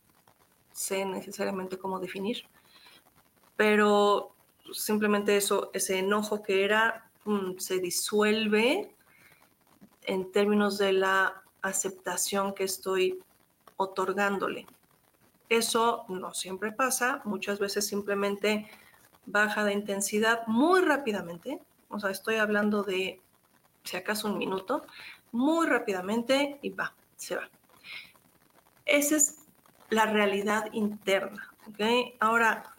sé 0.71 1.05
necesariamente 1.05 1.77
cómo 1.77 1.99
definir, 1.99 2.43
pero 3.55 4.33
simplemente 4.73 5.37
eso, 5.37 5.69
ese 5.73 5.99
enojo 5.99 6.41
que 6.41 6.63
era, 6.63 7.09
mm, 7.25 7.57
se 7.57 7.79
disuelve 7.79 8.95
en 10.05 10.31
términos 10.31 10.77
de 10.77 10.93
la 10.93 11.43
aceptación 11.61 12.53
que 12.53 12.63
estoy 12.63 13.19
otorgándole. 13.77 14.65
Eso 15.49 16.05
no 16.09 16.33
siempre 16.33 16.71
pasa, 16.71 17.21
muchas 17.25 17.59
veces 17.59 17.85
simplemente 17.85 18.69
baja 19.25 19.63
de 19.63 19.73
intensidad 19.73 20.45
muy 20.47 20.81
rápidamente, 20.81 21.61
o 21.89 21.99
sea, 21.99 22.09
estoy 22.09 22.35
hablando 22.35 22.83
de 22.83 23.21
si 23.83 23.97
acaso 23.97 24.27
un 24.27 24.37
minuto, 24.37 24.85
muy 25.31 25.67
rápidamente 25.67 26.59
y 26.61 26.69
va, 26.69 26.93
se 27.15 27.35
va. 27.35 27.49
Esa 28.85 29.15
es 29.15 29.39
la 29.89 30.05
realidad 30.05 30.71
interna. 30.73 31.53
Ahora, 32.19 32.75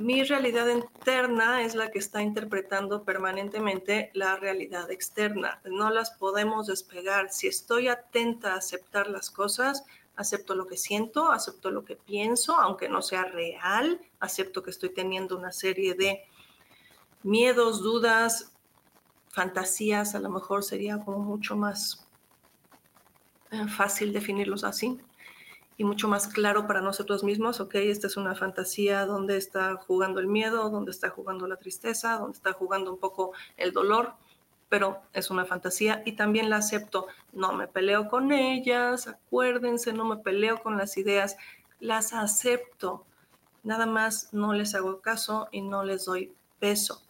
mi 0.00 0.24
realidad 0.24 0.68
interna 0.68 1.62
es 1.62 1.74
la 1.74 1.90
que 1.90 1.98
está 1.98 2.22
interpretando 2.22 3.04
permanentemente 3.04 4.10
la 4.14 4.36
realidad 4.36 4.90
externa. 4.90 5.60
No 5.64 5.90
las 5.90 6.10
podemos 6.10 6.66
despegar. 6.66 7.32
Si 7.32 7.46
estoy 7.46 7.88
atenta 7.88 8.54
a 8.54 8.58
aceptar 8.58 9.08
las 9.08 9.30
cosas, 9.30 9.84
acepto 10.16 10.54
lo 10.54 10.66
que 10.66 10.76
siento, 10.76 11.30
acepto 11.30 11.70
lo 11.70 11.84
que 11.84 11.96
pienso, 11.96 12.56
aunque 12.56 12.88
no 12.88 13.02
sea 13.02 13.24
real, 13.24 14.00
acepto 14.18 14.62
que 14.62 14.70
estoy 14.70 14.90
teniendo 14.90 15.36
una 15.36 15.52
serie 15.52 15.94
de 15.94 16.24
miedos, 17.22 17.82
dudas, 17.82 18.55
fantasías, 19.36 20.14
a 20.14 20.18
lo 20.18 20.30
mejor 20.30 20.64
sería 20.64 20.98
como 21.04 21.18
mucho 21.18 21.56
más 21.56 22.08
eh, 23.50 23.68
fácil 23.68 24.14
definirlos 24.14 24.64
así 24.64 24.98
y 25.76 25.84
mucho 25.84 26.08
más 26.08 26.26
claro 26.26 26.66
para 26.66 26.80
nosotros 26.80 27.22
mismos, 27.22 27.60
ok, 27.60 27.74
esta 27.74 28.06
es 28.06 28.16
una 28.16 28.34
fantasía 28.34 29.04
donde 29.04 29.36
está 29.36 29.76
jugando 29.76 30.20
el 30.20 30.26
miedo, 30.26 30.70
donde 30.70 30.90
está 30.90 31.10
jugando 31.10 31.46
la 31.46 31.58
tristeza, 31.58 32.14
donde 32.14 32.34
está 32.34 32.54
jugando 32.54 32.90
un 32.90 32.98
poco 32.98 33.32
el 33.58 33.72
dolor, 33.72 34.14
pero 34.70 35.02
es 35.12 35.30
una 35.30 35.44
fantasía 35.44 36.02
y 36.06 36.12
también 36.12 36.48
la 36.48 36.56
acepto. 36.56 37.06
No 37.34 37.52
me 37.52 37.68
peleo 37.68 38.08
con 38.08 38.32
ellas, 38.32 39.06
acuérdense, 39.06 39.92
no 39.92 40.06
me 40.06 40.16
peleo 40.16 40.62
con 40.62 40.78
las 40.78 40.96
ideas, 40.96 41.36
las 41.78 42.14
acepto. 42.14 43.04
Nada 43.64 43.84
más 43.84 44.32
no 44.32 44.54
les 44.54 44.74
hago 44.74 45.02
caso 45.02 45.48
y 45.52 45.60
no 45.60 45.84
les 45.84 46.06
doy 46.06 46.32
peso 46.58 47.05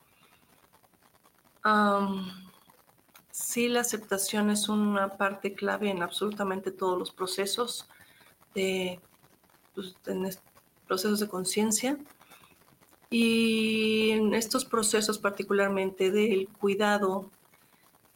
sí, 3.31 3.69
la 3.69 3.81
aceptación 3.81 4.51
es 4.51 4.69
una 4.69 5.17
parte 5.17 5.55
clave 5.55 5.91
en 5.91 6.03
absolutamente 6.03 6.71
todos 6.71 6.99
los 6.99 7.11
procesos 7.11 7.89
de, 8.55 9.01
pues, 9.75 9.95
procesos 10.87 11.21
de 11.21 11.29
conciencia. 11.29 11.99
Y 13.11 14.11
en 14.11 14.35
estos 14.35 14.65
procesos 14.65 15.19
particularmente 15.19 16.11
del 16.11 16.49
cuidado 16.49 17.31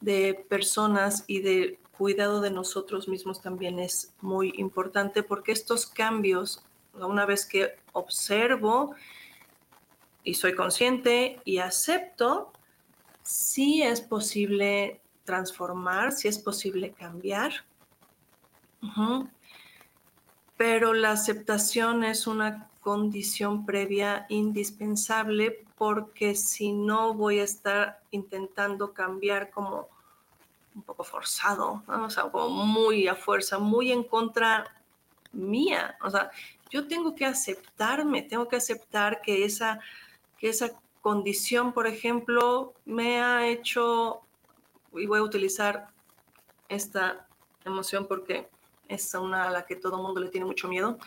de 0.01 0.45
personas 0.49 1.23
y 1.27 1.41
del 1.41 1.77
cuidado 1.97 2.41
de 2.41 2.49
nosotros 2.49 3.07
mismos 3.07 3.41
también 3.41 3.79
es 3.79 4.13
muy 4.21 4.53
importante 4.57 5.23
porque 5.23 5.51
estos 5.51 5.85
cambios, 5.85 6.63
una 6.93 7.25
vez 7.25 7.45
que 7.45 7.75
observo 7.93 8.95
y 10.23 10.33
soy 10.33 10.55
consciente 10.55 11.39
y 11.45 11.59
acepto, 11.59 12.51
sí 13.31 13.81
es 13.81 14.01
posible 14.01 14.99
transformar, 15.23 16.11
sí 16.11 16.27
es 16.27 16.37
posible 16.37 16.91
cambiar, 16.91 17.53
pero 20.57 20.93
la 20.93 21.11
aceptación 21.11 22.03
es 22.03 22.27
una 22.27 22.69
condición 22.81 23.65
previa 23.65 24.25
indispensable 24.27 25.63
porque 25.77 26.35
si 26.35 26.73
no 26.73 27.13
voy 27.13 27.39
a 27.39 27.43
estar 27.43 28.01
intentando 28.11 28.93
cambiar 28.93 29.49
como 29.49 29.87
un 30.75 30.83
poco 30.83 31.03
forzado, 31.03 31.83
o 31.87 32.09
sea, 32.09 32.23
como 32.23 32.49
muy 32.49 33.07
a 33.07 33.15
fuerza, 33.15 33.59
muy 33.59 33.91
en 33.91 34.03
contra 34.03 34.65
mía. 35.31 35.97
O 36.03 36.09
sea, 36.09 36.31
yo 36.69 36.87
tengo 36.87 37.15
que 37.15 37.25
aceptarme, 37.25 38.23
tengo 38.23 38.47
que 38.47 38.57
aceptar 38.57 39.21
que 39.21 39.45
esa, 39.45 39.79
que 40.37 40.49
esa 40.49 40.71
condición, 41.01 41.73
por 41.73 41.87
ejemplo, 41.87 42.73
me 42.85 43.21
ha 43.21 43.47
hecho, 43.47 44.21
y 44.93 45.05
voy 45.05 45.19
a 45.19 45.23
utilizar 45.23 45.87
esta 46.69 47.27
emoción 47.65 48.07
porque 48.07 48.47
es 48.87 49.13
una 49.13 49.47
a 49.47 49.51
la 49.51 49.65
que 49.65 49.75
todo 49.75 49.97
mundo 49.97 50.21
le 50.21 50.29
tiene 50.29 50.45
mucho 50.45 50.67
miedo, 50.67 50.97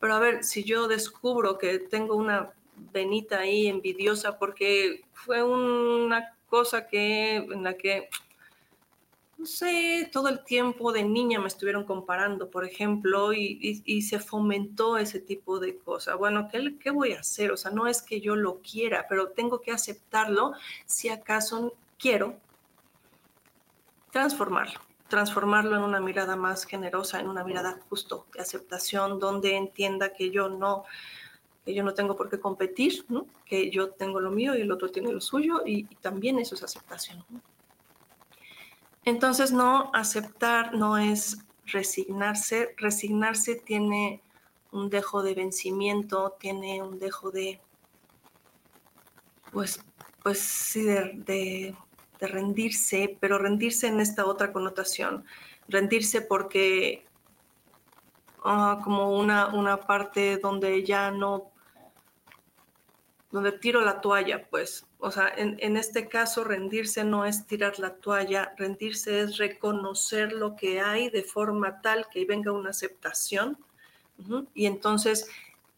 pero 0.00 0.14
a 0.14 0.18
ver, 0.18 0.44
si 0.44 0.64
yo 0.64 0.88
descubro 0.88 1.58
que 1.58 1.78
tengo 1.78 2.16
una 2.16 2.52
venita 2.92 3.40
ahí 3.40 3.66
envidiosa 3.68 4.38
porque 4.38 5.04
fue 5.12 5.42
una 5.42 6.36
cosa 6.48 6.86
que 6.86 7.36
en 7.36 7.62
la 7.62 7.76
que 7.76 8.08
no 9.42 9.46
sé, 9.46 10.08
todo 10.12 10.28
el 10.28 10.44
tiempo 10.44 10.92
de 10.92 11.02
niña 11.02 11.40
me 11.40 11.48
estuvieron 11.48 11.82
comparando, 11.82 12.48
por 12.48 12.64
ejemplo, 12.64 13.32
y, 13.32 14.02
se 14.02 14.20
fomentó 14.20 14.96
ese 14.98 15.18
tipo 15.18 15.58
de 15.58 15.78
cosas. 15.78 16.16
Bueno, 16.16 16.48
¿qué, 16.48 16.78
¿qué, 16.78 16.90
voy 16.90 17.14
a 17.14 17.20
hacer? 17.20 17.50
O 17.50 17.56
sea, 17.56 17.72
no 17.72 17.88
es 17.88 18.02
que 18.02 18.20
yo 18.20 18.36
lo 18.36 18.60
quiera, 18.60 19.06
pero 19.08 19.30
tengo 19.30 19.60
que 19.60 19.72
aceptarlo 19.72 20.52
si 20.86 21.08
acaso 21.08 21.74
quiero 21.98 22.36
transformarlo, 24.12 24.78
transformarlo 25.08 25.74
en 25.74 25.82
una 25.82 25.98
mirada 25.98 26.36
más 26.36 26.64
generosa, 26.64 27.18
en 27.18 27.28
una 27.28 27.42
mirada 27.42 27.80
justo 27.88 28.26
de 28.34 28.42
aceptación, 28.42 29.18
donde 29.18 29.56
entienda 29.56 30.12
que 30.12 30.30
yo 30.30 30.50
no 30.50 30.84
que 31.64 31.74
yo 31.74 31.82
no 31.82 31.94
tengo 31.94 32.16
por 32.16 32.30
qué 32.30 32.38
competir, 32.38 33.04
que 33.44 33.70
yo 33.70 33.90
tengo 33.90 34.20
lo 34.20 34.30
mío 34.30 34.56
y 34.56 34.60
el 34.60 34.70
otro 34.70 34.88
tiene 34.88 35.12
lo 35.12 35.20
suyo 35.20 35.62
y, 35.66 35.84
también 35.96 36.38
eso 36.38 36.54
es 36.54 36.62
aceptación. 36.62 37.24
Entonces, 39.04 39.52
no 39.52 39.90
aceptar 39.94 40.74
no 40.74 40.96
es 40.96 41.38
resignarse, 41.66 42.74
resignarse 42.76 43.56
tiene 43.56 44.22
un 44.70 44.90
dejo 44.90 45.22
de 45.22 45.34
vencimiento, 45.34 46.36
tiene 46.38 46.82
un 46.82 46.98
dejo 46.98 47.30
de, 47.30 47.60
pues, 49.50 49.84
pues 50.22 50.38
sí, 50.38 50.84
de, 50.84 51.74
rendirse, 52.20 53.16
pero 53.20 53.36
rendirse 53.36 53.88
en 53.88 53.98
esta 53.98 54.24
otra 54.26 54.52
connotación, 54.52 55.24
rendirse 55.66 56.20
porque 56.20 57.04
ah, 58.44 58.80
como 58.84 59.18
una, 59.18 59.48
una 59.48 59.80
parte 59.80 60.36
donde 60.38 60.84
ya 60.84 61.10
no 61.10 61.50
donde 63.32 63.50
tiro 63.50 63.80
la 63.80 64.00
toalla, 64.00 64.46
pues. 64.48 64.86
O 65.04 65.10
sea, 65.10 65.32
en, 65.36 65.76
este 65.76 66.08
caso, 66.08 66.44
rendirse 66.44 67.02
no 67.02 67.24
es 67.24 67.44
tirar 67.48 67.80
la 67.80 67.96
toalla, 67.96 68.54
rendirse 68.56 69.22
es 69.22 69.36
reconocer 69.36 70.32
lo 70.32 70.54
que 70.54 70.80
hay 70.80 71.10
de 71.10 71.24
forma 71.24 71.80
tal 71.80 72.06
que 72.08 72.24
venga 72.24 72.52
una 72.52 72.70
aceptación. 72.70 73.58
Y 74.54 74.66
entonces, 74.66 75.26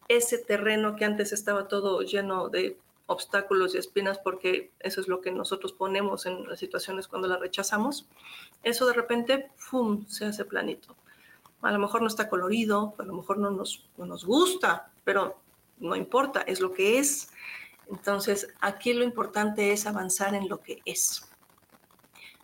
ese 0.07 0.37
terreno 0.37 0.95
que 0.95 1.05
antes 1.05 1.33
estaba 1.33 1.67
todo 1.67 2.01
lleno 2.03 2.49
de 2.49 2.77
obstáculos 3.07 3.73
y 3.73 3.79
espinas, 3.79 4.19
porque 4.19 4.71
eso 4.79 5.01
es 5.01 5.07
lo 5.07 5.21
que 5.21 5.31
nosotros 5.31 5.73
ponemos 5.73 6.27
en 6.27 6.47
las 6.47 6.59
situaciones 6.59 7.07
cuando 7.07 7.27
la 7.27 7.37
rechazamos, 7.37 8.07
eso 8.61 8.85
de 8.85 8.93
repente, 8.93 9.49
¡fum!, 9.55 10.05
se 10.05 10.25
hace 10.25 10.45
planito. 10.45 10.95
A 11.63 11.71
lo 11.71 11.79
mejor 11.79 12.03
no 12.03 12.07
está 12.07 12.29
colorido, 12.29 12.93
a 12.99 13.03
lo 13.03 13.13
mejor 13.15 13.39
no 13.39 13.49
nos, 13.49 13.89
no 13.97 14.05
nos 14.05 14.23
gusta, 14.23 14.91
pero 15.03 15.39
no 15.79 15.95
importa, 15.95 16.41
es 16.41 16.59
lo 16.59 16.71
que 16.71 16.99
es. 16.99 17.31
Entonces, 17.89 18.47
aquí 18.61 18.93
lo 18.93 19.03
importante 19.03 19.71
es 19.71 19.85
avanzar 19.85 20.33
en 20.35 20.49
lo 20.49 20.61
que 20.61 20.81
es, 20.85 21.29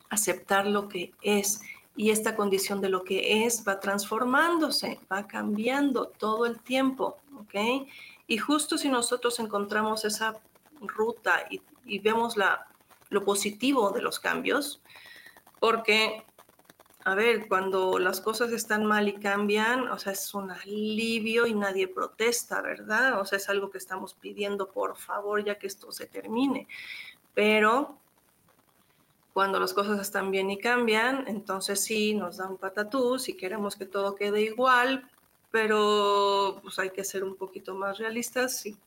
aceptar 0.09 0.67
lo 0.67 0.87
que 0.87 1.13
es. 1.21 1.61
Y 1.95 2.11
esta 2.11 2.35
condición 2.35 2.79
de 2.81 2.89
lo 2.89 3.03
que 3.03 3.45
es 3.45 3.67
va 3.67 3.79
transformándose, 3.79 4.99
va 5.11 5.27
cambiando 5.27 6.07
todo 6.07 6.45
el 6.45 6.59
tiempo, 6.59 7.17
¿ok? 7.37 7.87
Y 8.27 8.37
justo 8.37 8.77
si 8.77 8.87
nosotros 8.87 9.39
encontramos 9.39 10.05
esa 10.05 10.39
ruta 10.79 11.45
y, 11.49 11.99
vemos 11.99 12.37
la, 12.37 12.67
lo 13.09 13.25
positivo 13.25 13.91
de 13.91 14.01
los 14.01 14.19
cambios, 14.19 14.81
porque 15.59 16.23
a 17.03 17.15
ver, 17.15 17.47
cuando 17.47 17.97
las 17.97 18.21
cosas 18.21 18.51
están 18.51 18.85
mal 18.85 19.07
y 19.07 19.13
cambian, 19.13 19.87
o 19.89 19.97
sea, 19.97 20.13
es 20.13 20.33
un 20.35 20.51
alivio 20.51 21.47
y 21.47 21.55
nadie 21.55 21.87
protesta, 21.87 22.61
¿verdad? 22.61 23.19
O 23.19 23.25
sea, 23.25 23.37
es 23.37 23.49
algo 23.49 23.71
que 23.71 23.79
estamos 23.79 24.13
pidiendo, 24.13 24.69
por 24.69 24.95
favor, 24.95 25.43
ya 25.43 25.57
que 25.57 25.65
esto 25.65 25.91
se 25.91 26.05
termine. 26.05 26.67
Pero 27.33 27.97
cuando 29.33 29.59
las 29.59 29.73
cosas 29.73 29.99
están 29.99 30.29
bien 30.29 30.51
y 30.51 30.59
cambian, 30.59 31.27
entonces 31.27 31.83
sí, 31.83 32.13
nos 32.13 32.37
da 32.37 32.47
un 32.47 32.57
patatús 32.57 33.29
y 33.29 33.33
queremos 33.35 33.75
que 33.75 33.85
todo 33.85 34.15
quede 34.15 34.41
igual, 34.41 35.09
pero 35.49 36.59
pues 36.61 36.77
hay 36.77 36.91
que 36.91 37.03
ser 37.03 37.23
un 37.23 37.35
poquito 37.35 37.73
más 37.73 37.97
realistas. 37.97 38.57
Si, 38.59 38.77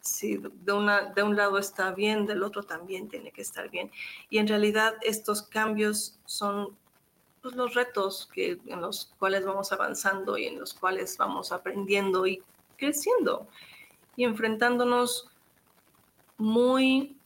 si 0.00 0.36
de, 0.36 0.72
una, 0.72 1.06
de 1.06 1.24
un 1.24 1.34
lado 1.34 1.58
está 1.58 1.90
bien, 1.90 2.24
del 2.26 2.44
otro 2.44 2.62
también 2.62 3.08
tiene 3.08 3.32
que 3.32 3.42
estar 3.42 3.68
bien. 3.68 3.90
Y 4.30 4.38
en 4.38 4.46
realidad 4.46 4.94
estos 5.02 5.42
cambios 5.42 6.20
son 6.24 6.76
pues, 7.42 7.54
los 7.54 7.74
retos 7.74 8.28
que, 8.32 8.58
en 8.66 8.80
los 8.80 9.12
cuales 9.18 9.44
vamos 9.44 9.72
avanzando 9.72 10.38
y 10.38 10.46
en 10.46 10.58
los 10.58 10.74
cuales 10.74 11.16
vamos 11.16 11.52
aprendiendo 11.52 12.26
y 12.26 12.42
creciendo 12.76 13.48
y 14.16 14.24
enfrentándonos 14.24 15.28
muy, 16.38 17.16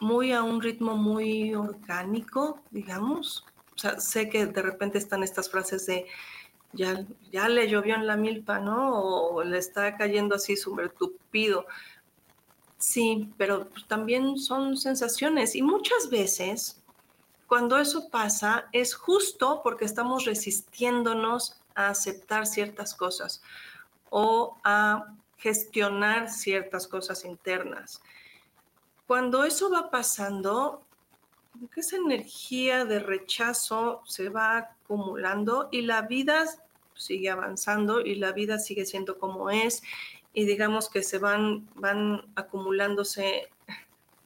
muy 0.00 0.32
a 0.32 0.42
un 0.42 0.60
ritmo 0.60 0.96
muy 0.96 1.54
orgánico, 1.54 2.60
digamos. 2.70 3.44
Sé 3.98 4.28
que 4.28 4.46
de 4.46 4.62
repente 4.62 4.98
están 4.98 5.22
estas 5.22 5.50
frases 5.50 5.86
de 5.86 6.06
ya, 6.72 7.04
ya 7.30 7.48
le 7.48 7.68
llovió 7.68 7.94
en 7.94 8.06
la 8.06 8.16
milpa, 8.16 8.58
¿no? 8.58 9.00
O 9.00 9.44
le 9.44 9.58
está 9.58 9.96
cayendo 9.96 10.36
así 10.36 10.56
súper 10.56 10.90
tupido. 10.90 11.66
Sí, 12.78 13.32
pero 13.36 13.68
también 13.88 14.38
son 14.38 14.76
sensaciones 14.76 15.54
y 15.54 15.62
muchas 15.62 16.10
veces 16.10 16.83
cuando 17.46 17.78
eso 17.78 18.08
pasa 18.08 18.68
es 18.72 18.94
justo 18.94 19.60
porque 19.62 19.84
estamos 19.84 20.24
resistiéndonos 20.24 21.60
a 21.74 21.88
aceptar 21.88 22.46
ciertas 22.46 22.94
cosas 22.94 23.42
o 24.10 24.56
a 24.64 25.06
gestionar 25.38 26.30
ciertas 26.30 26.86
cosas 26.86 27.24
internas. 27.24 28.02
Cuando 29.06 29.44
eso 29.44 29.70
va 29.70 29.90
pasando, 29.90 30.82
esa 31.76 31.96
energía 31.96 32.84
de 32.84 32.98
rechazo 32.98 34.02
se 34.06 34.28
va 34.28 34.56
acumulando 34.56 35.68
y 35.70 35.82
la 35.82 36.02
vida 36.02 36.46
sigue 36.94 37.28
avanzando 37.28 38.00
y 38.00 38.14
la 38.14 38.32
vida 38.32 38.58
sigue 38.58 38.86
siendo 38.86 39.18
como 39.18 39.50
es 39.50 39.82
y 40.32 40.46
digamos 40.46 40.88
que 40.88 41.02
se 41.02 41.18
van, 41.18 41.68
van 41.74 42.22
acumulándose 42.34 43.50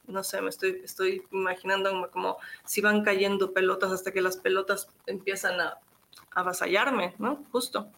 no 0.09 0.23
sé, 0.23 0.41
me 0.41 0.49
estoy, 0.49 0.81
estoy 0.83 1.23
imaginando 1.31 2.09
como 2.11 2.37
si 2.65 2.81
van 2.81 3.03
cayendo 3.03 3.53
pelotas 3.53 3.91
hasta 3.91 4.11
que 4.11 4.21
las 4.21 4.37
pelotas 4.37 4.89
empiezan 5.05 5.59
a, 5.61 5.77
avasallarme, 6.31 7.15
¿no? 7.17 7.45
Justo. 7.51 7.91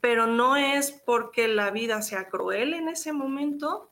Pero 0.00 0.26
no 0.26 0.56
es 0.56 0.90
porque 0.90 1.48
la 1.48 1.70
vida 1.70 2.02
sea 2.02 2.28
cruel 2.28 2.74
en 2.74 2.88
ese 2.88 3.12
momento, 3.12 3.88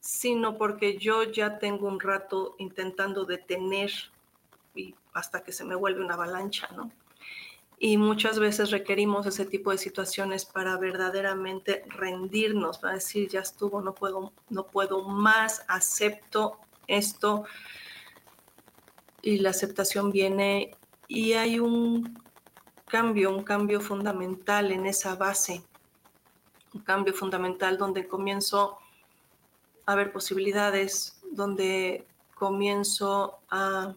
sino 0.00 0.56
porque 0.56 0.98
yo 0.98 1.24
ya 1.24 1.58
tengo 1.58 1.88
un 1.88 2.00
rato 2.00 2.54
intentando 2.58 3.24
detener 3.24 3.90
y 4.74 4.94
hasta 5.12 5.42
que 5.42 5.52
se 5.52 5.64
me 5.64 5.74
vuelve 5.74 6.04
una 6.04 6.14
avalancha, 6.14 6.68
¿no? 6.76 6.90
Y 7.84 7.98
muchas 7.98 8.38
veces 8.38 8.70
requerimos 8.70 9.26
ese 9.26 9.44
tipo 9.44 9.72
de 9.72 9.76
situaciones 9.76 10.44
para 10.44 10.76
verdaderamente 10.76 11.82
rendirnos, 11.88 12.78
para 12.78 12.94
decir, 12.94 13.28
ya 13.28 13.40
estuvo, 13.40 13.82
no 13.82 13.92
puedo, 13.92 14.32
no 14.50 14.68
puedo 14.68 15.02
más, 15.02 15.64
acepto 15.66 16.60
esto. 16.86 17.44
Y 19.20 19.40
la 19.40 19.50
aceptación 19.50 20.12
viene 20.12 20.76
y 21.08 21.32
hay 21.32 21.58
un 21.58 22.22
cambio, 22.86 23.36
un 23.36 23.42
cambio 23.42 23.80
fundamental 23.80 24.70
en 24.70 24.86
esa 24.86 25.16
base, 25.16 25.64
un 26.74 26.82
cambio 26.82 27.12
fundamental 27.12 27.78
donde 27.78 28.06
comienzo 28.06 28.78
a 29.86 29.96
ver 29.96 30.12
posibilidades, 30.12 31.20
donde 31.32 32.06
comienzo 32.36 33.40
a 33.50 33.96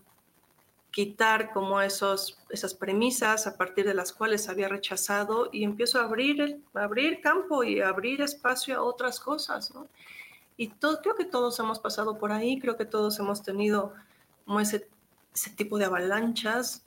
quitar 0.96 1.52
como 1.52 1.82
esos, 1.82 2.40
esas 2.50 2.74
premisas 2.74 3.48
a 3.48 3.58
partir 3.58 3.86
de 3.86 3.94
las 3.94 4.14
cuales 4.14 4.48
había 4.48 4.70
rechazado 4.70 5.50
y 5.52 5.66
empiezo 5.66 6.00
a 6.00 6.06
abrir, 6.06 6.64
abrir 6.74 7.20
campo 7.20 7.66
y 7.66 7.82
abrir 7.82 8.22
espacio 8.22 8.78
a 8.78 8.82
otras 8.82 9.20
cosas. 9.20 9.74
Y 10.56 10.70
todo, 10.70 11.02
creo 11.02 11.16
que 11.16 11.26
todos 11.26 11.60
hemos 11.60 11.80
pasado 11.80 12.18
por 12.18 12.32
ahí, 12.32 12.62
creo 12.62 12.78
que 12.78 12.86
todos 12.86 13.20
hemos 13.20 13.44
tenido 13.44 13.94
ese, 14.62 14.88
ese 15.34 15.50
tipo 15.50 15.78
de 15.78 15.84
avalanchas 15.84 16.86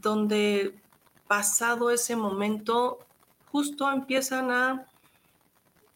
donde 0.00 0.78
pasado 1.26 1.90
ese 1.90 2.14
momento 2.14 3.00
justo 3.50 3.90
empiezan 3.90 4.52
a 4.52 4.86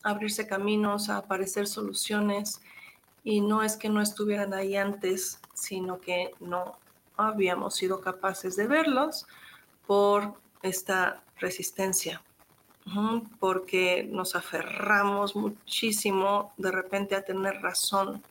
abrirse 0.02 0.48
caminos, 0.48 1.08
a 1.08 1.18
aparecer 1.18 1.68
soluciones 1.68 2.60
y 3.22 3.40
no 3.40 3.62
es 3.62 3.76
que 3.76 3.88
no 3.88 4.02
estuvieran 4.02 4.54
ahí 4.54 4.74
antes, 4.74 5.38
sino 5.54 6.00
que 6.00 6.32
no 6.40 6.82
habíamos 7.16 7.74
sido 7.74 8.00
capaces 8.00 8.56
de 8.56 8.66
verlos 8.66 9.26
por 9.86 10.34
esta 10.62 11.22
resistencia, 11.38 12.22
porque 13.38 14.08
nos 14.10 14.34
aferramos 14.34 15.36
muchísimo 15.36 16.52
de 16.56 16.70
repente 16.70 17.14
a 17.14 17.24
tener 17.24 17.60
razón. 17.60 18.22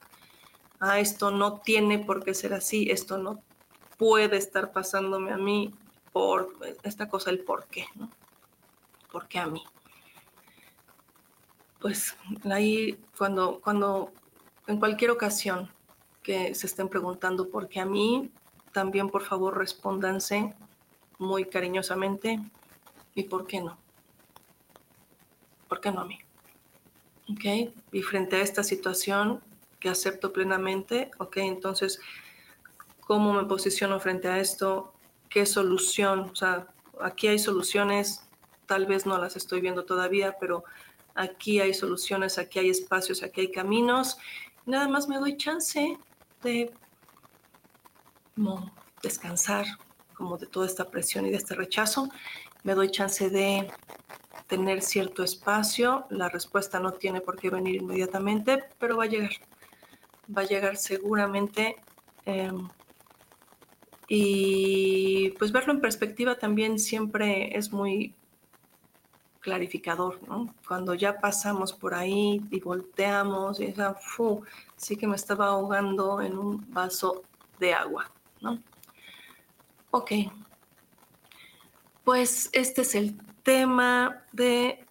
Ah, 0.80 1.00
esto 1.00 1.32
no 1.32 1.60
tiene 1.62 2.00
por 2.00 2.24
qué 2.24 2.34
ser 2.34 2.54
así, 2.54 2.90
esto 2.90 3.18
no 3.18 3.42
puede 3.98 4.38
estar 4.38 4.72
pasándome 4.72 5.32
a 5.32 5.38
mí 5.38 5.74
por 6.12 6.56
esta 6.84 7.08
cosa, 7.08 7.30
el 7.30 7.40
por 7.40 7.66
qué. 7.68 7.86
¿Por 9.12 9.28
qué 9.28 9.40
a 9.40 9.48
mí? 9.48 9.64
Pues 11.80 12.18
ahí 12.52 13.00
cuando, 13.18 13.60
cuando 13.62 14.12
en 14.68 14.80
cualquier 14.80 15.12
ocasión 15.12 15.70
que 16.22 16.56
se 16.56 16.68
estén 16.68 16.88
preguntando 16.90 17.50
por 17.50 17.68
qué 17.68 17.82
a 17.82 17.86
mí, 17.86 18.32
también 18.74 19.10
por 19.10 19.24
favor 19.24 19.58
respóndanse 19.58 20.54
muy 21.20 21.46
cariñosamente 21.46 22.40
y 23.16 23.24
por 23.24 23.48
qué 23.48 23.62
no. 23.62 23.78
¿Por 25.70 25.80
qué 25.80 25.92
no 25.92 26.02
a 26.02 26.06
mí? 26.06 26.20
¿Ok? 27.32 27.74
Y 27.92 28.02
frente 28.02 28.36
a 28.36 28.42
esta 28.42 28.64
situación 28.64 29.42
que 29.80 29.90
acepto 29.90 30.34
plenamente, 30.34 31.12
¿ok? 31.20 31.38
Entonces, 31.38 32.00
¿cómo 33.02 33.34
me 33.34 33.46
posiciono 33.46 34.00
frente 34.00 34.28
a 34.28 34.40
esto? 34.40 34.94
¿Qué 35.30 35.46
solución? 35.46 36.30
O 36.32 36.36
sea, 36.36 36.68
aquí 37.00 37.28
hay 37.28 37.40
soluciones, 37.40 38.28
tal 38.66 38.86
vez 38.86 39.06
no 39.06 39.18
las 39.18 39.36
estoy 39.36 39.62
viendo 39.62 39.86
todavía, 39.86 40.38
pero 40.40 40.64
aquí 41.16 41.60
hay 41.60 41.74
soluciones, 41.74 42.38
aquí 42.38 42.60
hay 42.60 42.70
espacios, 42.70 43.24
aquí 43.24 43.42
hay 43.42 43.52
caminos. 43.52 44.18
Nada 44.66 44.88
más 44.88 45.08
me 45.08 45.18
doy 45.18 45.38
chance 45.38 45.98
de 46.42 46.72
descansar 49.02 49.66
como 50.14 50.38
de 50.38 50.48
toda 50.48 50.66
esta 50.66 50.90
presión 50.90 51.26
y 51.26 51.32
de 51.32 51.38
este 51.38 51.56
rechazo. 51.56 52.10
Me 52.64 52.76
doy 52.76 52.90
chance 52.90 53.30
de 53.30 53.70
tener 54.48 54.82
cierto 54.82 55.24
espacio. 55.24 56.06
La 56.10 56.30
respuesta 56.30 56.80
no 56.80 56.94
tiene 56.94 57.22
por 57.22 57.38
qué 57.38 57.50
venir 57.50 57.76
inmediatamente, 57.76 58.64
pero 58.80 58.98
va 58.98 59.06
a 59.06 59.08
llegar. 59.08 59.32
Va 60.36 60.44
a 60.44 60.46
llegar 60.46 60.78
seguramente. 60.78 61.76
Em, 62.26 62.70
y 64.08 65.32
pues 65.40 65.52
verlo 65.52 65.74
en 65.74 65.82
perspectiva 65.82 66.36
también 66.36 66.80
siempre 66.80 67.58
es 67.58 67.72
muy 67.72 68.14
clarificador, 69.40 70.26
¿no? 70.28 70.54
Cuando 70.68 70.94
ya 70.94 71.20
pasamos 71.20 71.74
por 71.74 71.94
ahí 71.94 72.42
y 72.50 72.60
volteamos 72.62 73.60
y 73.60 73.66
esa, 73.66 73.94
fu, 73.94 74.44
sí 74.78 74.96
que 74.96 75.08
me 75.08 75.18
estaba 75.18 75.48
ahogando 75.48 76.22
en 76.22 76.38
un 76.38 76.72
vaso 76.74 77.24
de 77.60 77.74
agua, 77.74 78.10
Ok. 79.92 80.12
Pues 82.04 82.50
este 82.54 82.82
es 82.82 82.96
el 82.96 83.18
tema 83.44 84.24
de 84.32 84.86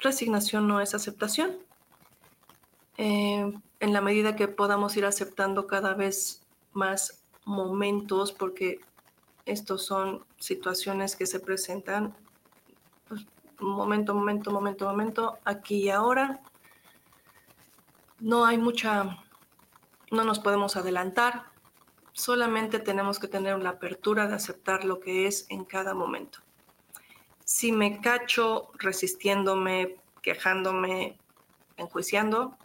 resignación 0.00 0.68
no 0.68 0.80
es 0.80 0.94
aceptación. 0.94 1.56
Eh, 2.98 3.52
en 3.80 3.92
la 3.92 4.00
medida 4.00 4.36
que 4.36 4.48
podamos 4.48 4.96
ir 4.96 5.04
aceptando 5.04 5.66
cada 5.66 5.94
vez 5.94 6.42
más 6.72 7.22
momentos, 7.44 8.32
porque 8.32 8.80
estos 9.44 9.84
son 9.84 10.24
situaciones 10.38 11.16
que 11.16 11.26
se 11.26 11.40
presentan 11.40 12.14
momento, 13.60 14.14
momento, 14.14 14.50
momento, 14.50 14.86
momento, 14.86 15.38
aquí 15.44 15.84
y 15.84 15.90
ahora. 15.90 16.40
No 18.18 18.46
hay 18.46 18.58
mucha, 18.58 19.18
no 20.10 20.24
nos 20.24 20.38
podemos 20.38 20.76
adelantar, 20.76 21.44
solamente 22.16 22.78
tenemos 22.80 23.18
que 23.18 23.28
tener 23.28 23.54
una 23.54 23.70
apertura 23.70 24.26
de 24.26 24.34
aceptar 24.34 24.84
lo 24.84 25.00
que 25.00 25.26
es 25.26 25.46
en 25.50 25.66
cada 25.66 25.92
momento. 25.92 26.38
Si 27.44 27.72
me 27.72 28.00
cacho 28.00 28.70
resistiéndome, 28.78 29.96
quejándome, 30.22 31.18
enjuiciando, 31.76 32.56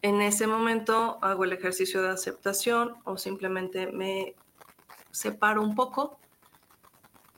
en 0.00 0.22
ese 0.22 0.46
momento 0.46 1.18
hago 1.20 1.44
el 1.44 1.52
ejercicio 1.52 2.02
de 2.02 2.08
aceptación 2.08 2.96
o 3.04 3.18
simplemente 3.18 3.86
me 3.86 4.34
separo 5.10 5.62
un 5.62 5.74
poco 5.74 6.18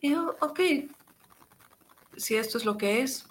y 0.01 0.13
yo, 0.13 0.37
ok, 0.41 0.61
si 2.17 2.37
esto 2.37 2.59
es 2.59 2.65
lo 2.65 2.79
que 2.79 3.03
es, 3.03 3.27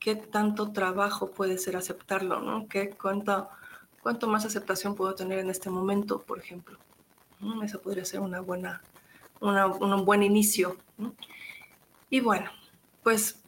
¿qué 0.00 0.16
tanto 0.16 0.72
trabajo 0.72 1.30
puede 1.30 1.56
ser 1.56 1.76
aceptarlo? 1.76 2.40
¿no? 2.40 2.66
¿Qué, 2.68 2.90
cuánto, 2.90 3.48
¿Cuánto 4.02 4.26
más 4.26 4.44
aceptación 4.44 4.96
puedo 4.96 5.14
tener 5.14 5.38
en 5.38 5.48
este 5.48 5.70
momento, 5.70 6.22
por 6.22 6.38
ejemplo? 6.38 6.78
¿No? 7.40 7.62
Esa 7.62 7.78
podría 7.78 8.04
ser 8.04 8.20
una 8.20 8.40
buena, 8.40 8.82
un 9.40 10.04
buen 10.04 10.22
inicio. 10.22 10.76
Y 12.10 12.20
bueno, 12.20 12.50
pues 13.02 13.42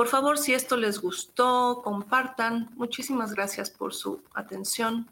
por 0.00 0.08
favor, 0.08 0.38
si 0.38 0.54
esto 0.54 0.76
les 0.76 1.00
gustó, 1.00 1.82
compartan. 1.82 2.70
Muchísimas 2.74 3.34
gracias 3.34 3.70
por 3.70 3.92
su 3.92 4.22
atención. 4.34 5.08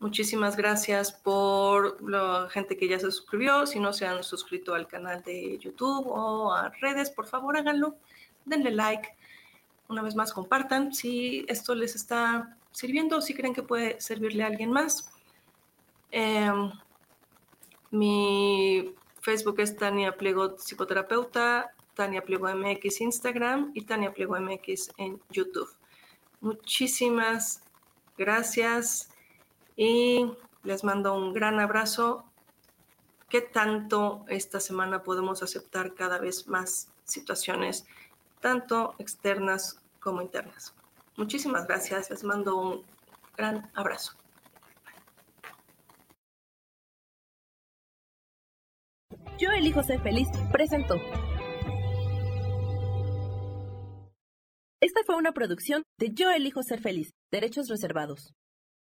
Muchísimas 0.00 0.56
gracias 0.56 1.12
por 1.12 2.02
la 2.02 2.48
gente 2.50 2.76
que 2.76 2.88
ya 2.88 2.98
se 2.98 3.10
suscribió. 3.10 3.66
Si 3.66 3.80
no 3.80 3.92
se 3.92 4.06
han 4.06 4.22
suscrito 4.24 4.74
al 4.74 4.86
canal 4.86 5.22
de 5.22 5.58
YouTube 5.58 6.06
o 6.08 6.52
a 6.52 6.70
redes, 6.80 7.10
por 7.10 7.26
favor 7.26 7.56
háganlo. 7.56 7.96
Denle 8.44 8.72
like. 8.72 9.08
Una 9.88 10.02
vez 10.02 10.14
más, 10.14 10.32
compartan 10.32 10.92
si 10.92 11.44
esto 11.48 11.74
les 11.74 11.94
está 11.94 12.56
sirviendo 12.72 13.20
si 13.20 13.34
creen 13.34 13.54
que 13.54 13.62
puede 13.62 14.00
servirle 14.00 14.42
a 14.42 14.48
alguien 14.48 14.72
más. 14.72 15.10
Em, 16.10 16.70
mi 17.90 18.94
Facebook 19.20 19.60
es 19.60 19.76
Tania 19.76 20.16
Pliego 20.16 20.56
Psicoterapeuta, 20.56 21.72
Tania 21.94 22.22
Pliego 22.22 22.48
MX 22.48 23.00
Instagram 23.02 23.70
y 23.74 23.82
Tania 23.82 24.12
Pliego 24.12 24.38
MX 24.38 24.90
en 24.96 25.20
YouTube. 25.30 25.68
Muchísimas 26.40 27.62
gracias 28.18 29.10
y 29.76 30.32
les 30.64 30.84
mando 30.84 31.14
un 31.14 31.32
gran 31.32 31.60
abrazo. 31.60 32.24
¿Qué 33.28 33.40
tanto 33.40 34.24
esta 34.28 34.60
semana 34.60 35.02
podemos 35.02 35.42
aceptar 35.42 35.94
cada 35.94 36.18
vez 36.18 36.48
más 36.48 36.88
situaciones, 37.04 37.86
tanto 38.40 38.94
externas 38.98 39.80
como 40.00 40.20
internas? 40.20 40.74
Muchísimas 41.16 41.66
gracias, 41.66 42.10
les 42.10 42.24
mando 42.24 42.56
un 42.56 42.86
gran 43.36 43.70
abrazo. 43.74 44.12
Yo 49.38 49.50
elijo 49.50 49.82
ser 49.82 50.00
feliz, 50.00 50.28
presento. 50.52 50.94
Esta 54.80 55.00
fue 55.04 55.16
una 55.16 55.32
producción 55.32 55.82
de 55.98 56.12
Yo 56.12 56.30
elijo 56.30 56.62
ser 56.62 56.80
feliz, 56.80 57.10
derechos 57.30 57.68
reservados. 57.68 58.34